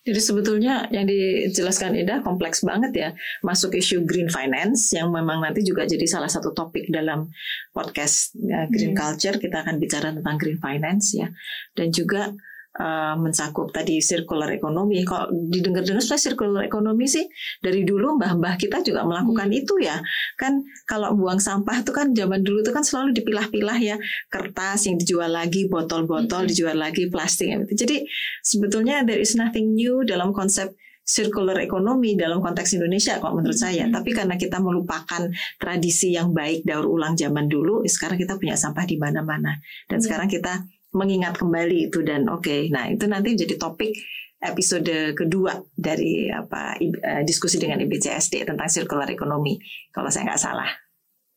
[0.00, 3.08] Jadi sebetulnya yang dijelaskan Ida kompleks banget ya.
[3.44, 7.28] Masuk isu green finance yang memang nanti juga jadi salah satu topik dalam
[7.76, 9.00] podcast ya, Green Hmm.
[9.00, 9.36] Culture.
[9.36, 11.28] Kita akan bicara tentang green finance ya.
[11.76, 12.32] Dan juga
[12.80, 15.04] uh, mencakup tadi circular economy.
[15.04, 17.28] Kalau didengar-dengar sudah circular economy sih
[17.60, 20.00] dari dulu mbah-mbah kita juga melakukan itu ya.
[20.40, 23.96] Kan kalau buang sampah itu kan zaman dulu itu kan selalu dipilah-pilah ya.
[24.32, 26.50] Kertas yang dijual lagi, botol-botol Hmm.
[26.50, 27.52] dijual lagi, plastik.
[27.52, 27.84] gitu.
[27.84, 27.96] Jadi
[28.40, 30.72] sebetulnya there is nothing new dalam konsep
[31.02, 33.90] circular economy dalam konteks Indonesia kalau menurut saya.
[33.90, 33.92] Mhm.
[33.98, 35.26] Tapi karena kita melupakan
[35.58, 39.58] tradisi yang baik daur ulang zaman dulu, sekarang kita punya sampah di mana-mana.
[39.90, 40.04] Dan Iya.
[40.06, 40.62] sekarang kita
[40.94, 42.70] mengingat kembali itu dan oke.
[42.70, 43.94] Nah, itu nanti menjadi topik
[44.40, 49.60] episode kedua dari apa eh, diskusi dengan IBCSD tentang circular economy
[49.92, 50.70] kalau saya nggak salah.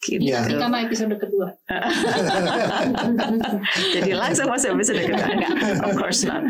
[0.04, 0.28] Gitu.
[0.28, 1.56] Terutama episode kedua.
[3.96, 5.52] Jadi langsung masuk episode kedua enggak?
[5.88, 6.44] Of course not.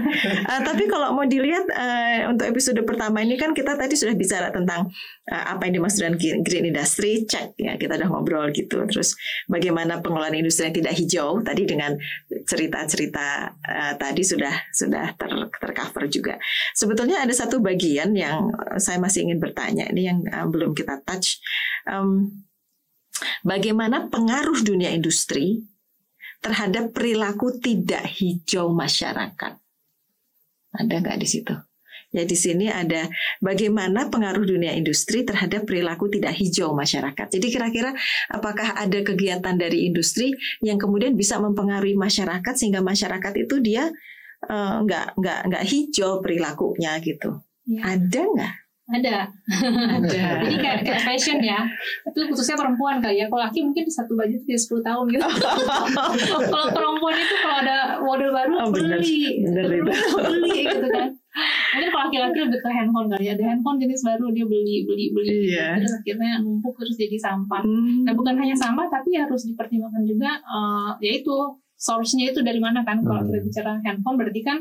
[0.50, 4.50] Uh, tapi kalau mau dilihat uh, untuk episode pertama ini kan kita tadi sudah bicara
[4.50, 4.90] tentang
[5.30, 8.82] uh, apa yang dimaksud dengan green industry, cek ya kita udah ngobrol gitu.
[8.90, 9.14] Terus
[9.46, 11.94] bagaimana pengelolaan industri yang tidak hijau tadi dengan
[12.50, 15.32] cerita-cerita uh, tadi sudah sudah ter
[15.62, 16.42] tercover juga.
[16.74, 18.50] Sebetulnya ada satu bagian yang
[18.82, 21.38] saya masih ingin bertanya ini yang uh, belum kita touch.
[21.86, 22.44] Um,
[23.46, 25.64] bagaimana pengaruh dunia industri
[26.44, 29.54] terhadap perilaku tidak hijau masyarakat.
[30.74, 31.56] Ada nggak di situ?
[32.14, 33.10] Ya di sini ada
[33.42, 37.26] bagaimana pengaruh dunia industri terhadap perilaku tidak hijau masyarakat.
[37.26, 37.90] Jadi kira-kira
[38.30, 40.30] apakah ada kegiatan dari industri
[40.62, 43.90] yang kemudian bisa mempengaruhi masyarakat sehingga masyarakat itu dia
[44.46, 47.42] eh, nggak nggak nggak hijau perilakunya gitu.
[47.66, 48.54] Ya, Ada nggak?
[48.86, 49.32] Ada.
[49.96, 50.44] Ada.
[50.44, 51.64] Jadi kayak, kayak fashion ya.
[52.04, 53.32] Itu khususnya perempuan kali ya.
[53.32, 55.24] Kalau laki mungkin satu baju itu 10 tahun gitu.
[56.52, 59.00] kalau perempuan itu kalau ada model baru Oh, bener.
[59.00, 59.92] beli, Bener Beli, itu.
[60.20, 61.10] beli gitu kan.
[61.74, 63.32] Mungkin kalau laki-laki lebih ke handphone kali ya.
[63.34, 65.32] Ada handphone jenis baru dia beli beli beli.
[65.50, 65.80] Iya.
[65.80, 67.64] Terus akhirnya numpuk terus jadi sampah.
[67.64, 68.04] Hmm.
[68.04, 71.34] Nah bukan hanya sampah tapi harus dipertimbangkan juga eh, yaitu
[71.74, 73.00] source-nya itu dari mana kan.
[73.00, 73.32] Kalau Hmm.
[73.32, 74.60] kita bicara handphone berarti kan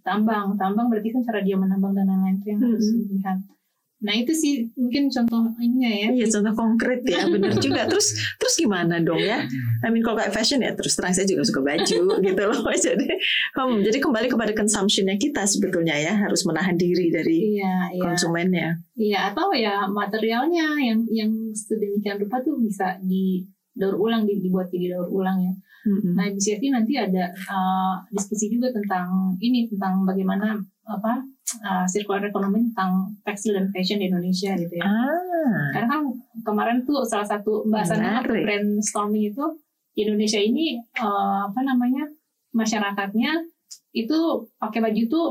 [0.00, 2.98] tambang, tambang berarti kan cara dia menambang dan lain-lain itu yang harus Hmm.
[3.02, 3.38] dilihat.
[4.02, 6.08] Nah itu sih mungkin contoh ininya ya.
[6.10, 9.46] Iya contoh konkret ya benar juga terus terus gimana dong ya
[9.78, 13.06] I mean kalau kayak fashion ya terus terang saya juga suka baju gitu loh jadi
[13.54, 18.02] hmm, jadi kembali kepada consumptionnya kita sebetulnya ya harus menahan diri dari Iya, iya.
[18.02, 18.68] konsumennya
[18.98, 24.68] Iya, atau ya materialnya yang yang sedemikian rupa tuh bisa di daur ulang di- dibuat
[24.68, 25.52] jadi daur ulang ya.
[25.82, 26.14] Mm-mm.
[26.14, 30.54] Nah, di CFD nanti ada uh, diskusi juga tentang ini tentang bagaimana
[30.86, 31.26] apa
[31.62, 34.86] uh, circular economy tentang tekstil dan fashion di Indonesia gitu ya.
[34.86, 36.00] ah Karena kan
[36.46, 38.46] kemarin tuh salah satu Menarik.
[38.46, 39.44] brainstorming itu
[39.92, 42.06] di Indonesia ini uh, apa namanya
[42.54, 43.42] masyarakatnya
[43.92, 44.18] itu
[44.56, 45.26] pakai baju tuh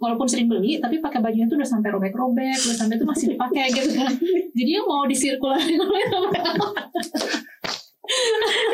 [0.00, 3.68] walaupun sering beli tapi pakai bajunya tuh udah sampai robek-robek udah sampai itu masih dipakai
[3.68, 4.10] gitu kan
[4.58, 5.60] jadi yang mau disirkular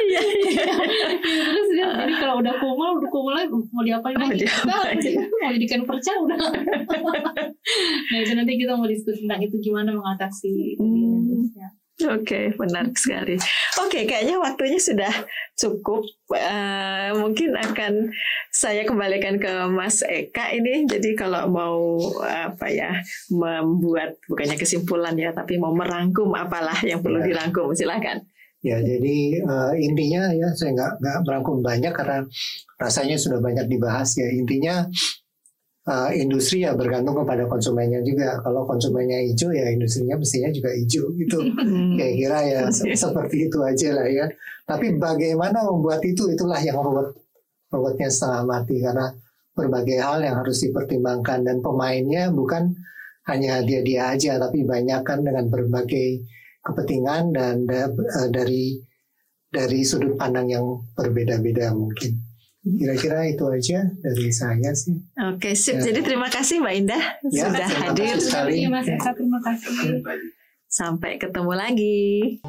[0.06, 0.64] iya iya
[1.20, 4.98] terus dia jadi kalau udah kumul udah kumul lagi mau diapain Mau lagi diapain?
[5.36, 6.38] Mau jadikan perca udah
[8.06, 11.24] nah itu nanti kita mau diskusi tentang itu gimana mengatasi di Hmm.
[11.26, 13.40] Indonesia Oke, menarik sekali.
[13.80, 15.08] Oke, kayaknya waktunya sudah
[15.56, 16.04] cukup.
[16.28, 18.12] Eh, mungkin akan
[18.52, 20.84] saya kembalikan ke Mas Eka ini.
[20.84, 23.00] Jadi kalau mau apa ya
[23.32, 27.32] membuat bukannya kesimpulan ya, tapi mau merangkum apalah yang perlu Ya.
[27.32, 28.28] dirangkum, silakan.
[28.66, 32.18] Ya, jadi eh, intinya ya saya nggak nggak merangkum banyak karena
[32.82, 34.26] rasanya sudah banyak dibahas ya.
[34.40, 34.74] Intinya
[35.86, 38.42] eh, industri ya bergantung kepada konsumennya juga.
[38.42, 41.38] Kalau konsumennya hijau ya industrinya mestinya juga hijau gitu.
[41.96, 44.26] Kira-kira ya se- seperti itu aja lah ya.
[44.66, 47.14] Tapi bagaimana membuat itu itulah yang ruwet
[47.70, 49.06] ruwetnya setengah mati karena
[49.56, 52.76] berbagai hal yang harus dipertimbangkan dan pemainnya bukan
[53.26, 56.22] hanya dia-dia aja tapi banyak kan dengan berbagai
[56.66, 58.62] kepentingan dan da- eh, dari
[59.46, 62.18] dari sudut pandang yang berbeda-beda mungkin.
[62.66, 64.98] Kira-kira itu aja dari saya sih.
[65.22, 65.78] Oke, sip.
[65.78, 65.86] Ya.
[65.86, 68.06] Jadi terima kasih Mbak Indah Ya, sudah terima hadir.
[68.10, 68.54] kasih sekali.
[68.66, 69.70] Mas Eka, terima kasih.
[70.66, 72.42] Sampai ketemu lagi.